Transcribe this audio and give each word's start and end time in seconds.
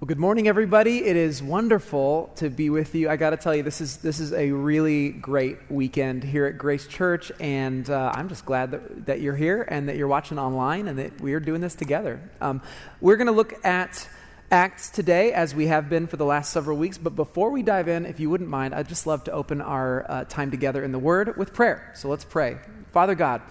Well, 0.00 0.06
good 0.06 0.18
morning, 0.18 0.48
everybody. 0.48 1.04
It 1.04 1.14
is 1.14 1.42
wonderful 1.42 2.32
to 2.36 2.48
be 2.48 2.70
with 2.70 2.94
you. 2.94 3.10
I 3.10 3.16
got 3.16 3.30
to 3.30 3.36
tell 3.36 3.54
you, 3.54 3.62
this 3.62 3.82
is 3.82 3.98
this 3.98 4.18
is 4.18 4.32
a 4.32 4.50
really 4.50 5.10
great 5.10 5.58
weekend 5.70 6.24
here 6.24 6.46
at 6.46 6.56
Grace 6.56 6.86
Church, 6.86 7.30
and 7.38 7.90
uh, 7.90 8.10
I'm 8.14 8.30
just 8.30 8.46
glad 8.46 8.70
that, 8.70 9.04
that 9.04 9.20
you're 9.20 9.36
here 9.36 9.60
and 9.68 9.90
that 9.90 9.96
you're 9.96 10.08
watching 10.08 10.38
online 10.38 10.88
and 10.88 10.98
that 10.98 11.20
we 11.20 11.34
are 11.34 11.38
doing 11.38 11.60
this 11.60 11.74
together. 11.74 12.18
Um, 12.40 12.62
we're 13.02 13.18
going 13.18 13.26
to 13.26 13.34
look 13.34 13.62
at 13.62 14.08
Acts 14.50 14.88
today, 14.88 15.34
as 15.34 15.54
we 15.54 15.66
have 15.66 15.90
been 15.90 16.06
for 16.06 16.16
the 16.16 16.24
last 16.24 16.50
several 16.50 16.78
weeks. 16.78 16.96
But 16.96 17.14
before 17.14 17.50
we 17.50 17.62
dive 17.62 17.86
in, 17.86 18.06
if 18.06 18.20
you 18.20 18.30
wouldn't 18.30 18.48
mind, 18.48 18.74
I'd 18.74 18.88
just 18.88 19.06
love 19.06 19.24
to 19.24 19.32
open 19.32 19.60
our 19.60 20.10
uh, 20.10 20.24
time 20.24 20.50
together 20.50 20.82
in 20.82 20.92
the 20.92 20.98
Word 20.98 21.36
with 21.36 21.52
prayer. 21.52 21.92
So 21.94 22.08
let's 22.08 22.24
pray. 22.24 22.56
Father 22.90 23.14
God. 23.14 23.42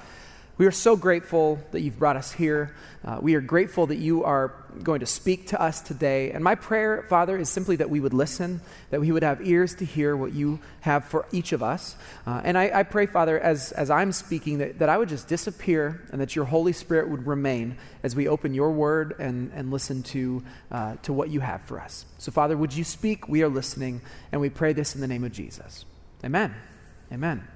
We 0.60 0.66
are 0.66 0.71
so 0.71 0.98
grateful 0.98 1.57
that 1.71 1.80
you've 1.80 1.98
brought 1.98 2.18
us 2.18 2.34
here. 2.34 2.75
Uh, 3.05 3.18
we 3.21 3.34
are 3.36 3.39
grateful 3.39 3.88
that 3.88 3.96
you 3.96 4.25
are 4.25 4.54
going 4.84 5.00
to 5.00 5.05
speak 5.05 5.48
to 5.48 5.62
us 5.62 5.80
today. 5.80 6.32
And 6.32 6.43
my 6.43 6.55
prayer, 6.55 7.05
Father, 7.07 7.38
is 7.38 7.48
simply 7.48 7.78
that 7.78 7.89
we 7.89 8.01
would 8.01 8.14
listen, 8.14 8.60
that 8.89 9.00
we 9.00 9.14
would 9.14 9.24
have 9.24 9.48
ears 9.48 9.74
to 9.75 9.86
hear 9.86 10.18
what 10.18 10.34
you 10.34 10.60
have 10.82 11.06
for 11.06 11.25
each 11.32 11.54
of 11.54 11.64
us. 11.64 11.96
Uh, 12.28 12.42
and 12.43 12.57
I, 12.57 12.71
I, 12.79 12.84
pray, 12.84 13.06
Father, 13.06 13.39
as, 13.39 13.71
as 13.71 13.89
I'm 13.89 14.11
speaking, 14.11 14.57
that, 14.57 14.79
that 14.79 14.89
I 14.89 14.98
would 14.98 15.07
just 15.07 15.29
disappear 15.29 16.06
and 16.11 16.20
that 16.20 16.36
your 16.36 16.43
Holy 16.43 16.73
Spirit 16.73 17.10
would 17.10 17.26
remain 17.26 17.78
as 18.04 18.14
we 18.14 18.28
open 18.28 18.54
your 18.54 18.71
word 18.71 19.15
and, 19.18 19.54
and 19.56 19.71
listen 19.71 20.04
to, 20.04 20.43
uh, 20.73 20.98
to 21.04 21.14
what 21.14 21.29
you 21.29 21.39
have 21.39 21.62
for 21.62 21.79
us. 21.79 22.06
So, 22.18 22.34
Father, 22.34 22.57
would 22.57 22.76
you 22.76 22.84
speak? 22.84 23.29
We 23.29 23.43
are 23.43 23.50
listening, 23.50 24.01
and 24.34 24.42
we 24.42 24.50
pray 24.50 24.73
this 24.73 24.93
in 24.93 25.00
the 25.00 25.07
name 25.07 25.23
of 25.23 25.32
Jesus. 25.32 25.86
Amen. 26.21 26.54
Amen. 27.14 27.48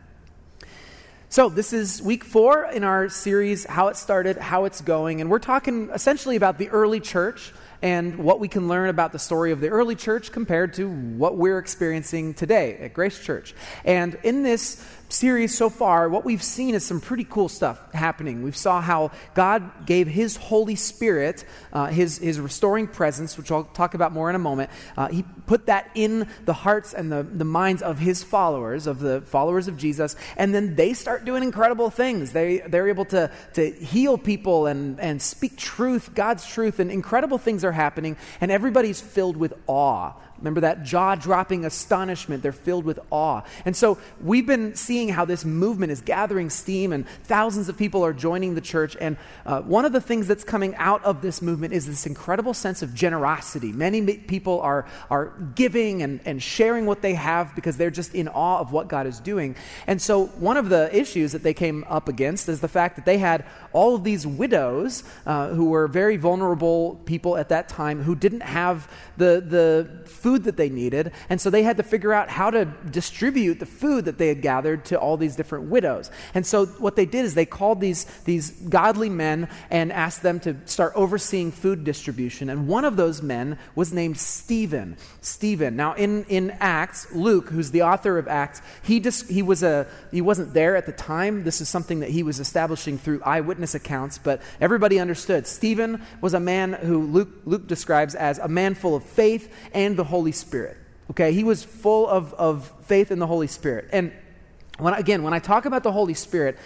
So, 1.33 1.49
this 1.49 1.73
is 1.73 1.99
week 1.99 2.23
four 2.23 2.65
in 2.65 2.83
our 2.83 3.09
series, 3.09 3.65
How 3.65 3.87
It 3.87 3.97
Started, 3.97 4.37
How 4.37 4.65
It's 4.65 4.81
Going. 4.81 5.19
And 5.19 5.31
we're 5.31 5.39
talking 5.39 5.89
essentially 5.91 6.35
about 6.35 6.59
the 6.59 6.69
early 6.69 6.99
church 6.99 7.51
and 7.81 8.19
what 8.19 8.39
we 8.39 8.47
can 8.47 8.67
learn 8.67 8.87
about 8.87 9.13
the 9.13 9.17
story 9.17 9.51
of 9.51 9.59
the 9.59 9.69
early 9.69 9.95
church 9.95 10.31
compared 10.31 10.75
to 10.75 10.87
what 10.87 11.35
we're 11.35 11.57
experiencing 11.57 12.35
today 12.35 12.77
at 12.77 12.93
Grace 12.93 13.17
Church. 13.17 13.55
And 13.83 14.15
in 14.21 14.43
this 14.43 14.87
series 15.13 15.55
so 15.55 15.69
far, 15.69 16.09
what 16.09 16.25
we've 16.25 16.43
seen 16.43 16.75
is 16.75 16.85
some 16.85 16.99
pretty 16.99 17.23
cool 17.23 17.47
stuff 17.47 17.91
happening. 17.93 18.43
We 18.43 18.51
saw 18.51 18.81
how 18.81 19.11
God 19.33 19.85
gave 19.85 20.07
His 20.07 20.35
Holy 20.35 20.75
Spirit, 20.75 21.45
uh, 21.71 21.87
his, 21.87 22.17
his 22.17 22.39
restoring 22.39 22.87
presence, 22.87 23.37
which 23.37 23.51
I'll 23.51 23.63
talk 23.63 23.93
about 23.93 24.11
more 24.11 24.29
in 24.29 24.35
a 24.35 24.39
moment. 24.39 24.69
Uh, 24.97 25.07
he 25.09 25.23
put 25.45 25.67
that 25.67 25.89
in 25.95 26.27
the 26.45 26.53
hearts 26.53 26.93
and 26.93 27.11
the, 27.11 27.23
the 27.23 27.45
minds 27.45 27.81
of 27.81 27.99
His 27.99 28.23
followers, 28.23 28.87
of 28.87 28.99
the 28.99 29.21
followers 29.21 29.67
of 29.67 29.77
Jesus, 29.77 30.15
and 30.35 30.53
then 30.53 30.75
they 30.75 30.93
start 30.93 31.25
doing 31.25 31.43
incredible 31.43 31.89
things. 31.89 32.31
They, 32.31 32.59
they're 32.59 32.89
able 32.89 33.05
to, 33.05 33.31
to 33.53 33.71
heal 33.71 34.17
people 34.17 34.67
and, 34.67 34.99
and 34.99 35.21
speak 35.21 35.57
truth, 35.57 36.13
God's 36.15 36.45
truth, 36.47 36.79
and 36.79 36.91
incredible 36.91 37.37
things 37.37 37.63
are 37.63 37.71
happening, 37.71 38.17
and 38.41 38.51
everybody's 38.51 38.99
filled 38.99 39.37
with 39.37 39.53
awe 39.67 40.13
Remember 40.43 40.59
that 40.59 40.83
jaw 40.83 41.15
dropping 41.15 41.63
astonishment? 41.63 42.43
They're 42.43 42.51
filled 42.51 42.83
with 42.83 42.99
awe. 43.09 43.43
And 43.63 43.75
so 43.75 43.97
we've 44.21 44.45
been 44.45 44.75
seeing 44.75 45.07
how 45.07 45.23
this 45.23 45.45
movement 45.45 45.93
is 45.93 46.01
gathering 46.01 46.49
steam 46.49 46.91
and 46.91 47.07
thousands 47.23 47.69
of 47.69 47.77
people 47.77 48.03
are 48.03 48.11
joining 48.11 48.53
the 48.53 48.61
church. 48.61 48.97
And 48.99 49.15
uh, 49.45 49.61
one 49.61 49.85
of 49.85 49.93
the 49.93 50.01
things 50.01 50.27
that's 50.27 50.43
coming 50.43 50.75
out 50.75 51.01
of 51.05 51.21
this 51.21 51.41
movement 51.41 51.73
is 51.73 51.85
this 51.85 52.05
incredible 52.05 52.53
sense 52.53 52.81
of 52.81 52.93
generosity. 52.93 53.71
Many 53.71 54.17
people 54.17 54.59
are, 54.59 54.85
are 55.09 55.31
giving 55.55 56.01
and, 56.01 56.19
and 56.25 56.43
sharing 56.43 56.85
what 56.85 57.01
they 57.01 57.13
have 57.13 57.55
because 57.55 57.77
they're 57.77 57.89
just 57.89 58.13
in 58.13 58.27
awe 58.27 58.59
of 58.59 58.73
what 58.73 58.89
God 58.89 59.07
is 59.07 59.21
doing. 59.21 59.55
And 59.87 60.01
so 60.01 60.25
one 60.25 60.57
of 60.57 60.67
the 60.67 60.93
issues 60.93 61.31
that 61.31 61.43
they 61.43 61.53
came 61.53 61.85
up 61.87 62.09
against 62.09 62.49
is 62.49 62.59
the 62.59 62.67
fact 62.67 62.97
that 62.97 63.05
they 63.05 63.17
had 63.17 63.45
all 63.73 63.95
of 63.95 64.03
these 64.03 64.25
widows 64.25 65.03
uh, 65.25 65.49
who 65.49 65.65
were 65.65 65.87
very 65.87 66.17
vulnerable 66.17 67.01
people 67.05 67.37
at 67.37 67.49
that 67.49 67.67
time 67.67 68.03
who 68.03 68.15
didn't 68.15 68.41
have 68.41 68.89
the, 69.17 69.43
the 69.45 70.07
food 70.07 70.43
that 70.43 70.57
they 70.57 70.69
needed. 70.69 71.11
And 71.29 71.41
so 71.41 71.49
they 71.49 71.63
had 71.63 71.77
to 71.77 71.83
figure 71.83 72.13
out 72.13 72.29
how 72.29 72.49
to 72.51 72.65
distribute 72.89 73.59
the 73.59 73.65
food 73.65 74.05
that 74.05 74.17
they 74.17 74.27
had 74.27 74.41
gathered 74.41 74.85
to 74.85 74.99
all 74.99 75.17
these 75.17 75.35
different 75.35 75.65
widows. 75.65 76.11
And 76.33 76.45
so 76.45 76.65
what 76.65 76.95
they 76.95 77.05
did 77.05 77.25
is 77.25 77.33
they 77.33 77.45
called 77.45 77.81
these, 77.81 78.05
these 78.25 78.51
godly 78.51 79.09
men 79.09 79.49
and 79.69 79.91
asked 79.91 80.21
them 80.21 80.39
to 80.41 80.55
start 80.65 80.93
overseeing 80.95 81.51
food 81.51 81.83
distribution. 81.83 82.49
And 82.49 82.67
one 82.67 82.85
of 82.85 82.95
those 82.95 83.21
men 83.21 83.57
was 83.75 83.91
named 83.91 84.17
Stephen. 84.17 84.97
Stephen. 85.21 85.75
Now, 85.75 85.93
in, 85.93 86.25
in 86.25 86.51
Acts, 86.59 87.11
Luke, 87.13 87.49
who's 87.49 87.71
the 87.71 87.81
author 87.81 88.17
of 88.17 88.27
Acts, 88.27 88.61
he, 88.83 88.99
just, 88.99 89.29
he, 89.29 89.41
was 89.41 89.63
a, 89.63 89.87
he 90.11 90.21
wasn't 90.21 90.53
there 90.53 90.75
at 90.75 90.85
the 90.85 90.91
time. 90.91 91.43
This 91.43 91.59
is 91.59 91.69
something 91.69 92.01
that 92.01 92.09
he 92.09 92.23
was 92.23 92.39
establishing 92.39 92.97
through 92.97 93.21
eyewitness 93.23 93.62
accounts, 93.73 94.17
but 94.17 94.41
everybody 94.59 94.99
understood. 94.99 95.47
Stephen 95.47 96.01
was 96.21 96.33
a 96.33 96.39
man 96.39 96.73
who 96.73 97.01
Luke, 97.01 97.29
Luke 97.45 97.67
describes 97.67 98.15
as 98.15 98.37
a 98.39 98.47
man 98.47 98.75
full 98.75 98.95
of 98.95 99.03
faith 99.03 99.53
and 99.73 99.95
the 99.95 100.03
Holy 100.03 100.33
Spirit. 100.33 100.77
Okay, 101.11 101.33
he 101.33 101.43
was 101.43 101.63
full 101.63 102.07
of, 102.07 102.33
of 102.33 102.71
faith 102.85 103.11
in 103.11 103.19
the 103.19 103.27
Holy 103.27 103.47
Spirit. 103.47 103.89
And 103.93 104.11
when, 104.77 104.93
again, 104.93 105.23
when 105.23 105.33
I 105.33 105.39
talk 105.39 105.65
about 105.65 105.83
the 105.83 105.91
Holy 105.91 106.13
Spirit, 106.13 106.57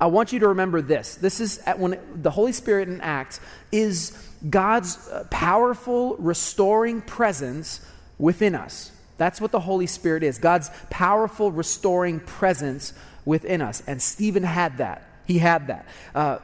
I 0.00 0.06
want 0.06 0.32
you 0.32 0.40
to 0.40 0.48
remember 0.48 0.80
this. 0.80 1.16
This 1.16 1.40
is 1.40 1.60
when 1.76 1.98
the 2.14 2.30
Holy 2.30 2.52
Spirit 2.52 2.88
in 2.88 3.00
Acts 3.00 3.40
is 3.70 4.16
God's 4.48 4.96
uh, 5.08 5.26
powerful, 5.30 6.16
restoring 6.16 7.02
presence 7.02 7.80
within 8.18 8.54
us. 8.54 8.92
That's 9.18 9.38
what 9.38 9.52
the 9.52 9.60
Holy 9.60 9.86
Spirit 9.86 10.22
is 10.22 10.38
God's 10.38 10.70
powerful, 10.88 11.52
restoring 11.52 12.20
presence 12.20 12.94
within 13.26 13.60
us. 13.60 13.82
And 13.86 14.00
Stephen 14.00 14.44
had 14.44 14.78
that. 14.78 15.09
He 15.30 15.38
had 15.38 15.68
that. 15.68 15.86
Uh, 16.12 16.38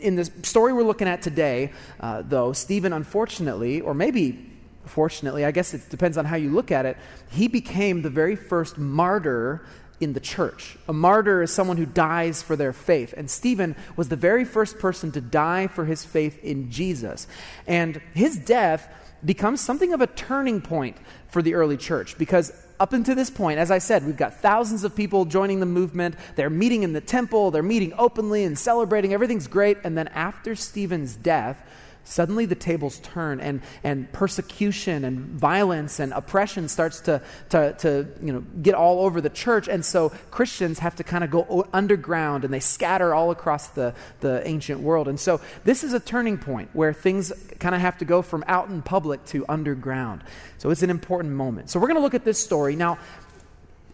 in 0.00 0.16
the 0.16 0.26
story 0.42 0.74
we're 0.74 0.82
looking 0.82 1.08
at 1.08 1.22
today, 1.22 1.72
uh, 1.98 2.20
though, 2.20 2.52
Stephen, 2.52 2.92
unfortunately, 2.92 3.80
or 3.80 3.94
maybe 3.94 4.50
fortunately, 4.84 5.46
I 5.46 5.50
guess 5.50 5.72
it 5.72 5.88
depends 5.88 6.18
on 6.18 6.26
how 6.26 6.36
you 6.36 6.50
look 6.50 6.70
at 6.70 6.84
it, 6.84 6.98
he 7.30 7.48
became 7.48 8.02
the 8.02 8.10
very 8.10 8.36
first 8.36 8.76
martyr 8.76 9.64
in 9.98 10.12
the 10.12 10.20
church. 10.20 10.76
A 10.88 10.92
martyr 10.92 11.40
is 11.40 11.50
someone 11.50 11.78
who 11.78 11.86
dies 11.86 12.42
for 12.42 12.54
their 12.54 12.74
faith. 12.74 13.14
And 13.16 13.30
Stephen 13.30 13.74
was 13.96 14.10
the 14.10 14.16
very 14.16 14.44
first 14.44 14.78
person 14.78 15.10
to 15.12 15.22
die 15.22 15.66
for 15.66 15.86
his 15.86 16.04
faith 16.04 16.38
in 16.44 16.70
Jesus. 16.70 17.26
And 17.66 17.98
his 18.12 18.36
death 18.36 18.92
becomes 19.24 19.62
something 19.62 19.94
of 19.94 20.02
a 20.02 20.06
turning 20.06 20.60
point 20.60 20.98
for 21.28 21.40
the 21.40 21.54
early 21.54 21.78
church 21.78 22.18
because 22.18 22.52
up 22.80 22.92
until 22.92 23.14
this 23.14 23.30
point, 23.30 23.58
as 23.58 23.70
I 23.70 23.78
said, 23.78 24.06
we've 24.06 24.16
got 24.16 24.34
thousands 24.34 24.84
of 24.84 24.94
people 24.94 25.24
joining 25.24 25.60
the 25.60 25.66
movement. 25.66 26.14
They're 26.36 26.50
meeting 26.50 26.82
in 26.82 26.92
the 26.92 27.00
temple, 27.00 27.50
they're 27.50 27.62
meeting 27.62 27.92
openly 27.98 28.44
and 28.44 28.58
celebrating. 28.58 29.12
Everything's 29.12 29.46
great. 29.46 29.78
And 29.84 29.96
then 29.96 30.08
after 30.08 30.54
Stephen's 30.54 31.16
death, 31.16 31.62
Suddenly 32.08 32.46
the 32.46 32.54
tables 32.54 33.00
turn 33.00 33.38
and, 33.38 33.60
and 33.84 34.10
persecution 34.12 35.04
and 35.04 35.18
violence 35.38 36.00
and 36.00 36.14
oppression 36.14 36.66
starts 36.68 37.00
to, 37.00 37.20
to, 37.50 37.74
to 37.74 38.08
you 38.22 38.32
know, 38.32 38.40
get 38.62 38.74
all 38.74 39.04
over 39.04 39.20
the 39.20 39.28
church. 39.28 39.68
And 39.68 39.84
so 39.84 40.08
Christians 40.30 40.78
have 40.78 40.96
to 40.96 41.04
kind 41.04 41.22
of 41.22 41.30
go 41.30 41.68
underground 41.74 42.46
and 42.46 42.52
they 42.52 42.60
scatter 42.60 43.14
all 43.14 43.30
across 43.30 43.68
the, 43.68 43.94
the 44.20 44.46
ancient 44.48 44.80
world. 44.80 45.06
And 45.06 45.20
so 45.20 45.42
this 45.64 45.84
is 45.84 45.92
a 45.92 46.00
turning 46.00 46.38
point 46.38 46.70
where 46.72 46.94
things 46.94 47.30
kind 47.58 47.74
of 47.74 47.82
have 47.82 47.98
to 47.98 48.06
go 48.06 48.22
from 48.22 48.42
out 48.48 48.70
in 48.70 48.80
public 48.80 49.22
to 49.26 49.44
underground. 49.46 50.24
So 50.56 50.70
it's 50.70 50.82
an 50.82 50.90
important 50.90 51.34
moment. 51.34 51.68
So 51.68 51.78
we're 51.78 51.88
going 51.88 51.98
to 51.98 52.02
look 52.02 52.14
at 52.14 52.24
this 52.24 52.38
story. 52.38 52.74
Now, 52.74 52.98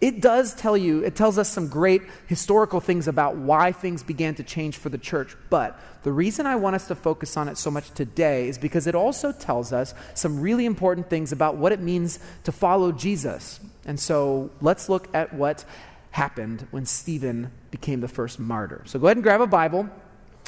it 0.04 0.20
does 0.20 0.54
tell 0.54 0.76
you, 0.76 1.02
it 1.02 1.16
tells 1.16 1.38
us 1.38 1.48
some 1.48 1.66
great 1.66 2.02
historical 2.26 2.78
things 2.78 3.08
about 3.08 3.36
why 3.36 3.72
things 3.72 4.02
began 4.02 4.34
to 4.34 4.42
change 4.42 4.76
for 4.76 4.90
the 4.90 4.98
church. 4.98 5.34
But 5.48 5.80
the 6.02 6.12
reason 6.12 6.44
I 6.44 6.56
want 6.56 6.76
us 6.76 6.88
to 6.88 6.94
focus 6.94 7.38
on 7.38 7.48
it 7.48 7.56
so 7.56 7.70
much 7.70 7.90
today 7.92 8.46
is 8.48 8.58
because 8.58 8.86
it 8.86 8.94
also 8.94 9.32
tells 9.32 9.72
us 9.72 9.94
some 10.12 10.42
really 10.42 10.66
important 10.66 11.08
things 11.08 11.32
about 11.32 11.56
what 11.56 11.72
it 11.72 11.80
means 11.80 12.18
to 12.42 12.52
follow 12.52 12.92
Jesus. 12.92 13.60
And 13.86 13.98
so 13.98 14.50
let's 14.60 14.90
look 14.90 15.08
at 15.14 15.32
what 15.32 15.64
happened 16.10 16.66
when 16.70 16.84
Stephen 16.84 17.50
became 17.70 18.02
the 18.02 18.08
first 18.08 18.38
martyr. 18.38 18.82
So 18.84 18.98
go 18.98 19.06
ahead 19.06 19.16
and 19.16 19.24
grab 19.24 19.40
a 19.40 19.46
Bible, 19.46 19.88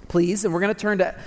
please, 0.09 0.45
and 0.45 0.53
we're 0.53 0.61
going 0.61 0.75
to 0.75 0.79
turn 0.79 0.99
to 0.99 1.19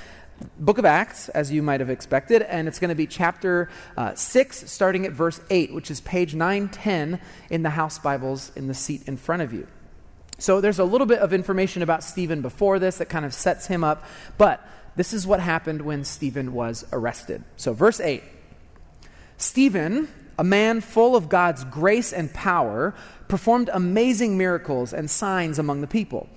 book 0.59 0.77
of 0.77 0.85
Acts, 0.85 1.29
as 1.29 1.51
you 1.51 1.61
might 1.61 1.79
have 1.79 1.89
expected, 1.89 2.41
and 2.41 2.67
it's 2.67 2.79
going 2.79 2.89
to 2.89 2.95
be 2.95 3.07
chapter 3.07 3.69
uh, 3.97 4.13
6, 4.15 4.71
starting 4.71 5.05
at 5.05 5.11
verse 5.11 5.39
8, 5.49 5.73
which 5.73 5.91
is 5.91 6.01
page 6.01 6.35
910 6.35 7.19
in 7.49 7.63
the 7.63 7.71
house 7.71 7.99
Bibles 7.99 8.51
in 8.55 8.67
the 8.67 8.73
seat 8.73 9.07
in 9.07 9.17
front 9.17 9.41
of 9.41 9.53
you. 9.53 9.67
So 10.37 10.61
there's 10.61 10.79
a 10.79 10.85
little 10.85 11.07
bit 11.07 11.19
of 11.19 11.33
information 11.33 11.81
about 11.81 12.03
Stephen 12.03 12.41
before 12.41 12.79
this 12.79 12.97
that 12.97 13.09
kind 13.09 13.25
of 13.25 13.33
sets 13.33 13.67
him 13.67 13.83
up, 13.83 14.05
but 14.37 14.65
this 14.95 15.13
is 15.13 15.27
what 15.27 15.39
happened 15.39 15.81
when 15.81 16.03
Stephen 16.03 16.53
was 16.53 16.85
arrested. 16.91 17.43
So, 17.57 17.73
verse 17.73 17.99
8 17.99 18.23
Stephen, 19.37 20.07
a 20.37 20.43
man 20.43 20.81
full 20.81 21.15
of 21.15 21.29
God's 21.29 21.63
grace 21.65 22.13
and 22.13 22.33
power, 22.33 22.93
performed 23.27 23.69
amazing 23.71 24.37
miracles 24.37 24.93
and 24.93 25.09
signs 25.09 25.59
among 25.59 25.81
the 25.81 25.87
people. 25.87 26.29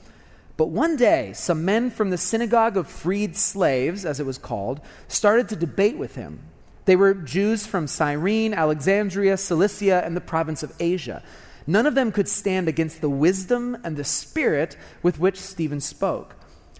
But 0.56 0.69
one 0.69 0.96
day, 0.96 1.32
some 1.32 1.64
men 1.64 1.90
from 1.90 2.10
the 2.10 2.19
synagogue 2.19 2.76
of 2.76 2.87
freed 2.87 3.37
slaves, 3.37 4.04
as 4.04 4.20
it 4.20 4.26
was 4.26 4.38
called, 4.38 4.81
started 5.08 5.49
to 5.49 5.56
debate 5.56 5.96
with 5.96 6.14
him. 6.14 6.40
They 6.84 6.96
were 6.96 7.14
Jews 7.14 7.66
from 7.66 7.87
Cyrene, 7.87 8.54
Alexandria, 8.54 9.37
Cilicia, 9.37 10.02
and 10.04 10.16
the 10.16 10.20
province 10.20 10.62
of 10.62 10.75
Asia. 10.81 11.22
None 11.66 11.87
of 11.87 11.94
them 11.94 12.12
could 12.12 12.28
stand 12.28 12.69
against 12.69 13.00
the 13.00 13.10
wisdom 13.10 13.78
and 13.84 13.96
the 13.96 14.04
spirit 14.04 14.76
with 15.02 15.20
which 15.20 15.40
Stephen 15.40 15.81
spoke. 15.81 16.34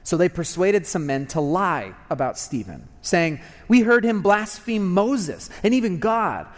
So 0.05 0.17
they 0.17 0.29
persuaded 0.29 0.87
some 0.87 1.07
men 1.07 1.27
to 1.29 1.41
lie 1.41 1.95
about 2.11 2.37
Stephen, 2.37 2.89
saying, 3.01 3.41
We 3.69 3.83
heard 3.83 4.05
him 4.05 4.21
blaspheme 4.21 4.93
Moses 4.93 5.49
and 5.63 5.73
even 5.73 5.99
God. 5.99 6.49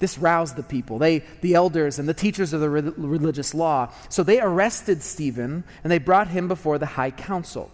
This 0.00 0.18
roused 0.18 0.56
the 0.56 0.62
people, 0.62 0.98
they, 0.98 1.20
the 1.42 1.54
elders 1.54 1.98
and 1.98 2.08
the 2.08 2.14
teachers 2.14 2.52
of 2.52 2.60
the 2.60 2.70
re- 2.70 2.92
religious 2.96 3.54
law. 3.54 3.92
So 4.08 4.22
they 4.22 4.40
arrested 4.40 5.02
Stephen 5.02 5.62
and 5.84 5.90
they 5.90 5.98
brought 5.98 6.28
him 6.28 6.48
before 6.48 6.78
the 6.78 6.86
high 6.86 7.10
council. 7.10 7.70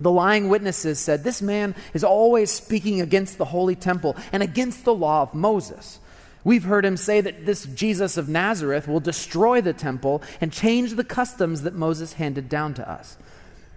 The 0.00 0.10
lying 0.10 0.48
witnesses 0.48 0.98
said, 0.98 1.22
This 1.22 1.42
man 1.42 1.74
is 1.92 2.02
always 2.02 2.50
speaking 2.50 3.00
against 3.02 3.36
the 3.36 3.44
holy 3.44 3.76
temple 3.76 4.16
and 4.32 4.42
against 4.42 4.84
the 4.84 4.94
law 4.94 5.22
of 5.22 5.34
Moses. 5.34 6.00
We've 6.42 6.64
heard 6.64 6.86
him 6.86 6.96
say 6.96 7.20
that 7.20 7.44
this 7.44 7.66
Jesus 7.66 8.16
of 8.16 8.28
Nazareth 8.28 8.88
will 8.88 9.00
destroy 9.00 9.60
the 9.60 9.74
temple 9.74 10.22
and 10.40 10.50
change 10.50 10.94
the 10.94 11.04
customs 11.04 11.62
that 11.62 11.74
Moses 11.74 12.14
handed 12.14 12.48
down 12.48 12.72
to 12.74 12.90
us. 12.90 13.18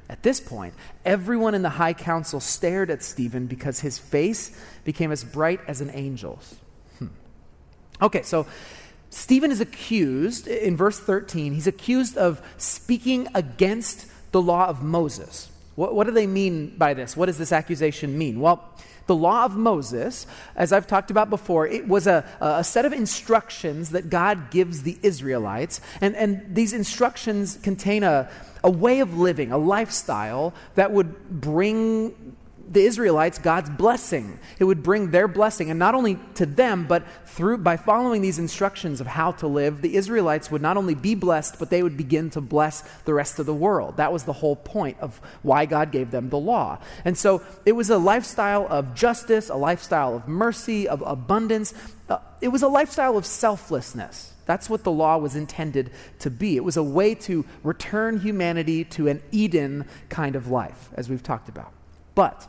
At 0.10 0.24
this 0.24 0.40
point, 0.40 0.74
everyone 1.04 1.56
in 1.56 1.62
the 1.62 1.70
high 1.70 1.94
council 1.94 2.40
stared 2.40 2.90
at 2.90 3.04
Stephen 3.04 3.48
because 3.48 3.82
his 3.82 3.98
face 3.98 4.58
became 4.86 5.12
as 5.12 5.24
bright 5.26 5.60
as 5.68 5.82
an 5.82 5.90
angel's. 5.90 6.56
Okay, 8.04 8.22
so 8.22 8.46
Stephen 9.10 9.50
is 9.50 9.62
accused, 9.62 10.48
in 10.48 10.76
verse 10.76 11.00
13, 11.00 11.54
he's 11.54 11.68
accused 11.68 12.18
of 12.18 12.42
speaking 12.58 13.30
against 13.34 14.08
the 14.34 14.42
law 14.42 14.68
of 14.68 14.84
Moses. 14.84 15.50
What, 15.76 15.96
what 15.96 16.06
do 16.06 16.12
they 16.12 16.28
mean 16.28 16.76
by 16.78 16.94
this? 16.94 17.16
What 17.16 17.28
does 17.28 17.38
this 17.38 17.54
accusation 17.54 18.18
mean? 18.18 18.42
Well, 18.42 18.70
the 19.06 19.16
law 19.16 19.46
of 19.46 19.56
Moses, 19.56 20.26
as 20.56 20.72
I've 20.72 20.88
talked 20.88 21.12
about 21.12 21.30
before, 21.30 21.68
it 21.68 21.88
was 21.88 22.08
a, 22.08 22.26
a 22.40 22.64
set 22.64 22.86
of 22.86 22.94
instructions 22.94 23.92
that 23.92 24.10
God 24.10 24.50
gives 24.50 24.84
the 24.84 24.98
Israelites. 25.02 25.82
And, 26.00 26.16
and 26.16 26.56
these 26.56 26.74
instructions 26.74 27.58
contain 27.58 28.04
a, 28.04 28.30
a 28.64 28.72
way 28.72 29.00
of 29.00 29.18
living, 29.18 29.52
a 29.52 29.58
lifestyle 29.58 30.54
that 30.76 30.92
would 30.92 31.42
bring 31.42 32.23
the 32.74 32.84
Israelites 32.84 33.40
God's 33.40 33.70
blessing. 33.70 34.40
It 34.60 34.64
would 34.64 34.84
bring 34.84 35.12
their 35.12 35.28
blessing, 35.28 35.70
and 35.70 35.80
not 35.80 35.96
only 35.96 36.18
to 36.36 36.46
them, 36.46 36.86
but 36.88 37.06
through 37.25 37.60
by 37.60 37.78
following 37.78 38.22
these 38.22 38.40
instructions 38.40 39.02
of 39.02 39.08
how 39.08 39.31
to 39.34 39.48
live, 39.48 39.81
the 39.81 39.96
Israelites 39.96 40.52
would 40.52 40.62
not 40.62 40.78
only 40.78 40.96
be 40.96 41.16
blessed, 41.16 41.58
but 41.60 41.70
they 41.70 41.84
would 41.84 41.98
begin 41.98 42.30
to 42.31 42.42
bless 42.42 42.81
the 43.06 43.14
rest 43.14 43.40
of 43.40 43.46
the 43.46 43.54
world. 43.54 43.98
That 43.98 44.12
was 44.12 44.24
the 44.24 44.34
whole 44.34 44.56
point 44.56 44.98
of 45.00 45.20
why 45.42 45.66
God 45.66 45.92
gave 45.92 46.12
them 46.12 46.30
the 46.30 46.38
law. 46.38 46.80
And 47.06 47.18
so 47.18 47.42
it 47.66 47.74
was 47.74 47.90
a 47.90 47.98
lifestyle 47.98 48.68
of 48.70 48.94
justice, 48.94 49.50
a 49.50 49.56
lifestyle 49.56 50.16
of 50.16 50.28
mercy, 50.28 50.88
of 50.88 51.04
abundance. 51.06 51.74
Uh, 52.10 52.20
it 52.42 52.50
was 52.50 52.62
a 52.62 52.68
lifestyle 52.68 53.18
of 53.18 53.25
selflessness. 53.25 54.34
That's 54.46 54.70
what 54.70 54.84
the 54.84 54.92
law 54.92 55.18
was 55.18 55.36
intended 55.36 55.92
to 56.20 56.30
be. 56.30 56.58
It 56.58 56.64
was 56.64 56.78
a 56.78 56.84
way 56.84 57.16
to 57.16 57.46
return 57.64 58.20
humanity 58.20 58.84
to 58.86 59.08
an 59.08 59.24
Eden 59.31 59.86
kind 60.10 60.36
of 60.36 60.48
life, 60.48 60.90
as 60.96 61.10
we've 61.10 61.24
talked 61.24 61.48
about. 61.48 61.72
But 62.14 62.48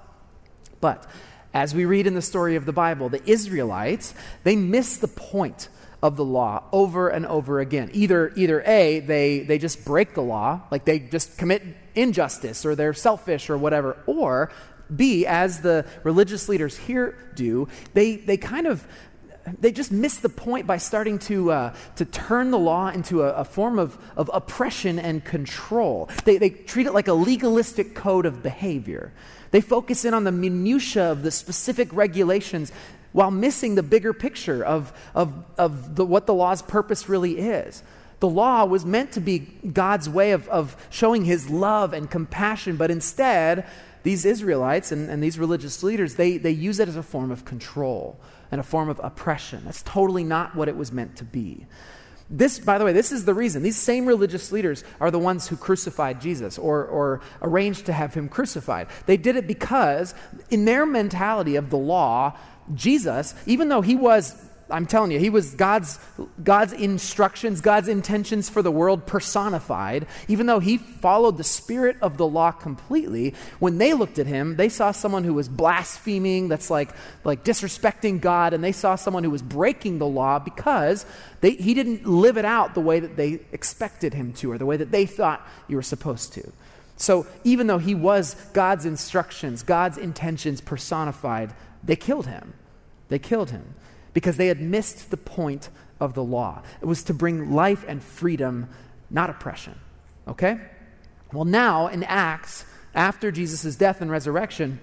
but 0.85 1.07
as 1.55 1.75
we 1.75 1.87
read 1.87 2.07
in 2.07 2.13
the 2.13 2.21
story 2.21 2.57
of 2.57 2.67
the 2.67 2.73
Bible, 2.73 3.09
the 3.09 3.25
Israelites, 3.25 4.13
they 4.43 4.55
miss 4.55 4.99
the 4.99 5.09
point 5.09 5.71
of 6.03 6.19
the 6.19 6.25
law 6.27 6.65
over 6.73 7.09
and 7.09 7.25
over 7.25 7.59
again. 7.59 7.89
Either, 7.95 8.35
either 8.37 8.61
A, 8.67 9.01
they, 9.01 9.41
they 9.41 9.57
just 9.57 9.83
break 9.83 10.13
the 10.13 10.21
law, 10.21 10.61
like 10.71 10.85
they 10.85 10.99
just 10.99 11.39
commit 11.39 11.63
injustice 11.95 12.67
or 12.67 12.75
they're 12.75 12.93
selfish 12.93 13.49
or 13.49 13.57
whatever, 13.57 13.97
or 14.05 14.53
B, 14.95 15.25
as 15.25 15.63
the 15.63 15.87
religious 16.03 16.51
leaders 16.51 16.77
here 16.77 17.17
do, 17.35 17.67
they, 17.95 18.17
they 18.17 18.37
kind 18.37 18.67
of 18.67 18.87
they 19.61 19.73
just 19.73 19.93
miss 19.93 20.19
the 20.19 20.29
point 20.29 20.67
by 20.67 20.79
starting 20.79 21.19
to, 21.19 21.51
uh, 21.51 21.75
to 21.97 22.05
turn 22.05 22.51
the 22.51 22.59
law 22.59 22.89
into 22.89 23.23
a, 23.23 23.33
a, 23.33 23.45
form 23.45 23.79
of, 23.79 23.99
of 24.17 24.31
oppression 24.33 24.99
and 24.99 25.25
control. 25.25 26.09
They, 26.25 26.39
they 26.39 26.51
treat 26.51 26.87
it 26.87 26.95
like 26.95 27.09
a 27.09 27.13
legalistic 27.13 27.95
code 27.95 28.27
of 28.27 28.43
behavior. 28.43 29.13
They 29.55 29.61
focus 29.61 30.05
in 30.05 30.15
on 30.15 30.25
the 30.25 30.33
minutiae 30.33 31.13
of 31.13 31.23
the 31.23 31.31
specific 31.31 31.93
regulations 31.93 32.73
while 33.13 33.31
missing 33.31 33.77
the 33.77 33.85
bigger 33.85 34.13
picture 34.13 34.65
of, 34.65 34.93
of, 35.15 35.33
of 35.57 35.95
the, 35.95 36.05
what 36.05 36.27
the 36.27 36.35
law's 36.35 36.61
purpose 36.61 37.09
really 37.09 37.39
is. 37.39 37.85
The 38.19 38.27
law 38.27 38.65
was 38.65 38.85
meant 38.85 39.13
to 39.13 39.21
be 39.21 39.39
God's 39.39 40.09
way 40.11 40.33
of, 40.33 40.49
of 40.49 40.77
showing 40.91 41.25
his 41.25 41.49
love 41.51 41.93
and 41.93 42.11
compassion, 42.11 42.77
but 42.77 42.91
instead, 42.91 43.65
these 44.03 44.25
Israelites 44.25 44.91
and, 44.91 45.09
and 45.09 45.23
these 45.23 45.39
religious 45.39 45.85
leaders, 45.85 46.17
they, 46.17 46.37
they 46.37 46.51
use 46.51 46.81
it 46.81 46.89
as 46.89 46.97
a 46.97 47.03
form 47.05 47.31
of 47.31 47.45
control 47.45 48.19
and 48.51 48.61
a 48.61 48.65
form 48.65 48.89
of 48.89 49.01
oppression. 49.05 49.63
That's 49.67 49.85
totally 49.85 50.25
not 50.25 50.57
what 50.57 50.69
it 50.69 50.77
was 50.77 50.91
meant 50.91 51.15
to 51.19 51.25
be. 51.25 51.69
This, 52.31 52.59
by 52.59 52.79
the 52.79 52.85
way, 52.85 52.93
this 52.93 53.13
is 53.13 53.27
the 53.27 53.35
reason. 53.35 53.63
These 53.63 53.77
same 53.77 54.07
religious 54.07 54.51
leaders 54.51 54.83
are 54.99 55.11
the 55.11 55.19
ones 55.19 55.47
who 55.49 55.57
crucified 55.57 56.21
Jesus 56.21 56.59
or, 56.59 56.85
or 56.85 57.21
arranged 57.43 57.87
to 57.87 57.93
have 57.93 58.15
him 58.15 58.29
crucified. 58.29 58.89
They 59.07 59.17
did 59.17 59.37
it 59.37 59.47
because, 59.47 60.15
in 60.51 60.65
their 60.65 60.87
mentality 60.87 61.57
of 61.57 61.71
the 61.71 61.77
law, 61.77 62.37
Jesus, 62.75 63.35
even 63.47 63.69
though 63.69 63.83
he 63.83 63.95
was 63.95 64.35
I'm 64.71 64.87
telling 64.87 65.11
you, 65.11 65.19
he 65.19 65.31
was 65.31 65.55
God's, 65.55 65.99
God's 66.43 66.73
instructions, 66.73 67.61
God's 67.61 67.89
intentions 67.89 68.49
for 68.49 68.63
the 68.63 68.71
world 68.71 69.07
personified. 69.07 70.07
Even 70.27 70.47
though 70.47 70.59
he 70.59 70.79
followed 70.79 71.37
the 71.37 71.45
spirit 71.45 71.97
of 72.01 72.17
the 72.17 72.27
law 72.27 72.51
completely, 72.51 73.35
when 73.59 73.79
they 73.79 73.93
looked 73.93 74.19
at 74.19 74.27
him, 74.27 74.57
they 74.57 74.69
saw 74.69 74.91
someone 74.91 75.25
who 75.25 75.35
was 75.35 75.49
blaspheming, 75.49 76.49
that's 76.49 76.71
like, 76.71 76.91
like 77.25 77.45
disrespecting 77.45 78.21
God, 78.21 78.55
and 78.55 78.65
they 78.65 78.73
saw 78.73 78.95
someone 78.95 79.23
who 79.23 79.31
was 79.31 79.43
breaking 79.43 79.99
the 79.99 80.07
law 80.07 80.39
because 80.39 81.05
they, 81.41 81.51
he 81.51 81.75
didn't 81.75 82.07
live 82.07 82.39
it 82.39 82.45
out 82.45 82.75
the 82.75 82.81
way 82.81 83.01
that 83.01 83.17
they 83.17 83.41
expected 83.53 84.15
him 84.15 84.33
to 84.35 84.51
or 84.51 84.59
the 84.59 84.67
way 84.67 84.79
that 84.79 84.91
they 84.91 85.05
thought 85.05 85.47
you 85.69 85.77
were 85.77 85.83
supposed 85.83 86.33
to. 86.35 86.53
So 86.97 87.27
even 87.43 87.67
though 87.67 87.79
he 87.79 87.95
was 87.95 88.35
God's 88.53 88.87
instructions, 88.87 89.63
God's 89.63 89.99
intentions 89.99 90.61
personified, 90.61 91.53
they 91.83 91.97
killed 91.97 92.27
him. 92.27 92.55
They 93.09 93.19
killed 93.19 93.51
him 93.51 93.75
because 94.15 94.39
they 94.39 94.47
had 94.47 94.61
missed 94.61 95.11
the 95.11 95.17
point 95.17 95.69
of 96.01 96.15
the 96.15 96.25
law. 96.25 96.63
It 96.81 96.87
was 96.87 97.03
to 97.05 97.15
bring 97.15 97.53
life 97.53 97.85
and 97.87 98.03
freedom, 98.03 98.69
not 99.11 99.29
oppression. 99.29 99.75
Okay? 100.27 100.59
Well, 101.33 101.45
now 101.45 101.89
in 101.89 102.03
Acts, 102.05 102.65
after 102.95 103.31
Jesus' 103.31 103.77
death 103.77 104.01
and 104.01 104.11
resurrection, 104.11 104.81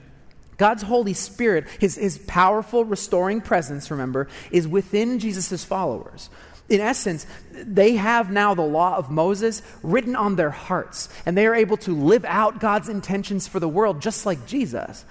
God's 0.57 0.83
Holy 0.83 1.13
Spirit, 1.13 1.67
his, 1.79 1.95
his 1.95 2.19
powerful 2.19 2.85
restoring 2.85 3.41
presence, 3.41 3.89
remember, 3.89 4.27
is 4.51 4.67
within 4.67 5.17
Jesus' 5.17 5.63
followers. 5.63 6.29
In 6.69 6.79
essence, 6.79 7.25
they 7.51 7.95
have 7.95 8.31
now 8.31 8.53
the 8.53 8.61
law 8.61 8.95
of 8.95 9.09
Moses 9.09 9.61
written 9.81 10.15
on 10.15 10.35
their 10.35 10.51
hearts, 10.51 11.09
and 11.25 11.35
they 11.37 11.47
are 11.47 11.55
able 11.55 11.77
to 11.77 11.95
live 11.95 12.23
out 12.25 12.59
God's 12.59 12.89
intentions 12.89 13.47
for 13.47 13.59
the 13.59 13.67
world 13.67 14.01
just 14.01 14.25
like 14.25 14.45
Jesus. 14.45 15.03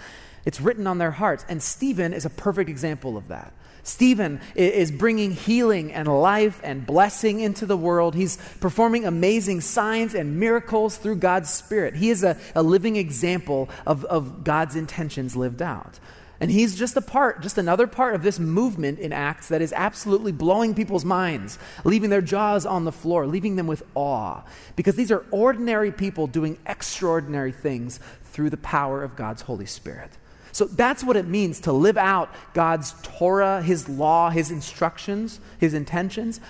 It's 0.45 0.61
written 0.61 0.87
on 0.87 0.99
their 0.99 1.11
hearts. 1.13 1.45
And 1.49 1.63
Stephen 1.63 2.13
is 2.13 2.25
a 2.25 2.31
perfect 2.31 2.71
example 2.71 3.17
of 3.17 3.29
that. 3.29 3.53
Stephen 3.83 4.41
is 4.55 4.91
bringing 4.91 5.33
healing 5.33 5.93
and 5.93 6.07
life 6.07 6.61
and 6.63 6.87
blessing 6.87 7.41
into 7.41 7.67
the 7.67 7.77
world. 7.77 8.15
He's 8.15 8.37
performing 8.61 9.05
amazing 9.05 9.63
signs 9.63 10.15
and 10.15 10.39
miracles 10.39 10.97
through 10.97 11.17
God's 11.17 11.51
Spirit. 11.51 11.97
He 11.97 12.11
is 12.11 12.23
a, 12.23 12.37
a 12.55 12.63
living 12.63 12.97
example 12.97 13.69
of, 13.87 14.05
of 14.05 14.45
God's 14.45 14.77
intentions 14.77 15.35
lived 15.35 15.63
out. 15.63 15.99
And 16.41 16.51
he's 16.51 16.75
just 16.75 16.97
a 16.97 17.03
part, 17.03 17.43
just 17.43 17.59
another 17.59 17.87
part 17.87 18.15
of 18.15 18.23
this 18.23 18.39
movement 18.39 18.99
in 18.99 19.13
Acts 19.13 19.49
that 19.49 19.61
is 19.61 19.75
absolutely 19.75 20.33
blowing 20.33 20.75
people's 20.75 21.05
minds, 21.05 21.59
leaving 21.85 22.09
their 22.09 22.23
jaws 22.23 22.65
on 22.65 22.87
the 22.87 22.93
floor, 22.93 23.27
leaving 23.27 23.57
them 23.57 23.67
with 23.67 23.83
awe. 23.95 24.43
Because 24.75 24.97
these 24.97 25.11
are 25.11 25.25
ordinary 25.31 25.93
people 25.93 26.27
doing 26.27 26.59
extraordinary 26.67 27.53
things 27.53 28.01
through 28.25 28.49
the 28.49 28.57
power 28.57 29.03
of 29.03 29.17
God's 29.17 29.43
Holy 29.43 29.67
Spirit. 29.67 30.11
So 30.53 30.65
that's 30.65 31.05
what 31.05 31.17
it 31.17 31.27
means 31.27 31.61
to 31.61 31.73
live 31.73 31.97
out 31.97 32.35
God's 32.55 32.95
Torah, 33.03 33.63
His 33.63 33.89
law, 33.89 34.31
His 34.31 34.51
instructions, 34.51 35.41
His 35.59 35.75
intentions. 35.75 36.41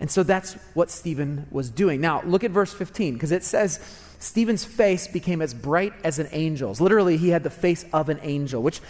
And 0.00 0.10
so 0.10 0.22
that's 0.22 0.54
what 0.74 0.90
Stephen 0.90 1.46
was 1.50 1.70
doing. 1.70 2.00
Now, 2.00 2.22
look 2.22 2.42
at 2.44 2.50
verse 2.50 2.72
15, 2.72 3.14
because 3.14 3.30
it 3.30 3.44
says, 3.44 3.78
Stephen's 4.18 4.64
face 4.64 5.08
became 5.08 5.42
as 5.42 5.52
bright 5.52 5.92
as 6.04 6.20
an 6.20 6.26
angel's. 6.28 6.80
Literally, 6.80 7.16
he 7.16 7.30
had 7.30 7.42
the 7.42 7.50
face 7.50 7.84
of 7.92 8.08
an 8.08 8.20
angel, 8.22 8.62
which 8.62 8.80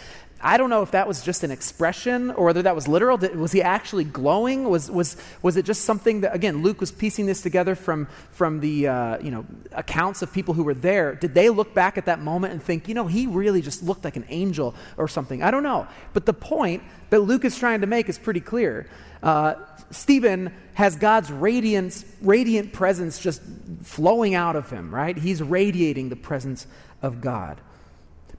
I 0.45 0.57
don't 0.57 0.69
know 0.69 0.81
if 0.81 0.91
that 0.91 1.07
was 1.07 1.23
just 1.23 1.45
an 1.45 1.51
expression 1.51 2.29
or 2.29 2.45
whether 2.45 2.61
that 2.63 2.75
was 2.75 2.85
literal. 2.85 3.17
Was 3.17 3.53
he 3.53 3.61
actually 3.61 4.03
glowing? 4.03 4.69
Was, 4.69 4.91
was, 4.91 5.15
was 5.41 5.55
it 5.55 5.63
just 5.63 5.85
something 5.85 6.21
that, 6.21 6.35
again, 6.35 6.61
Luke 6.61 6.81
was 6.81 6.91
piecing 6.91 7.27
this 7.27 7.41
together 7.41 7.75
from, 7.75 8.09
from 8.31 8.59
the 8.59 8.89
uh, 8.89 9.19
you 9.19 9.31
know, 9.31 9.45
accounts 9.71 10.21
of 10.21 10.33
people 10.33 10.53
who 10.53 10.63
were 10.63 10.73
there. 10.73 11.15
Did 11.15 11.33
they 11.33 11.49
look 11.49 11.73
back 11.73 11.97
at 11.97 12.07
that 12.07 12.19
moment 12.19 12.51
and 12.51 12.61
think, 12.61 12.89
you 12.89 12.93
know, 12.93 13.07
he 13.07 13.25
really 13.25 13.61
just 13.61 13.83
looked 13.83 14.03
like 14.03 14.17
an 14.17 14.25
angel 14.27 14.75
or 14.97 15.07
something? 15.07 15.41
I 15.41 15.49
don't 15.49 15.63
know. 15.63 15.87
But 16.11 16.25
the 16.25 16.33
point 16.33 16.83
that 17.09 17.21
Luke 17.21 17.45
is 17.45 17.57
trying 17.57 17.79
to 17.79 17.87
make 17.87 18.09
is 18.09 18.17
pretty 18.17 18.41
clear. 18.41 18.89
Uh, 19.23 19.55
Stephen 19.91 20.53
has 20.73 20.97
God's 20.97 21.31
radiance, 21.31 22.03
radiant 22.21 22.73
presence 22.73 23.17
just 23.17 23.41
flowing 23.83 24.35
out 24.35 24.57
of 24.57 24.69
him, 24.69 24.93
right? 24.93 25.17
He's 25.17 25.41
radiating 25.41 26.09
the 26.09 26.17
presence 26.17 26.67
of 27.01 27.21
God. 27.21 27.61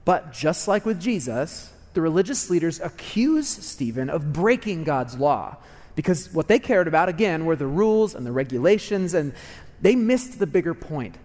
But 0.03 0.33
just 0.33 0.67
like 0.67 0.85
with 0.85 1.01
Jesus, 1.01 1.71
the 1.95 2.01
religious 2.01 2.49
leaders 2.49 2.79
accuse 2.79 3.47
Stephen 3.47 4.09
of 4.09 4.31
breaking 4.31 4.83
God's 4.83 5.17
law 5.17 5.57
because 5.95 6.31
what 6.33 6.47
they 6.47 6.59
cared 6.59 6.87
about, 6.87 7.09
again, 7.09 7.45
were 7.45 7.55
the 7.55 7.67
rules 7.67 8.15
and 8.15 8.25
the 8.25 8.31
regulations, 8.31 9.13
and 9.13 9.33
they 9.81 9.95
missed 9.95 10.39
the 10.39 10.47
bigger 10.47 10.73
point. 10.73 11.17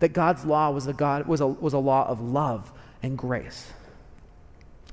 that 0.00 0.12
God's 0.12 0.44
law 0.44 0.70
was 0.70 0.86
a, 0.86 0.92
God, 0.92 1.26
was 1.26 1.40
a, 1.40 1.46
was 1.46 1.72
a 1.72 1.78
law 1.78 2.06
of 2.06 2.20
love 2.20 2.70
and 3.02 3.16
grace. 3.16 3.72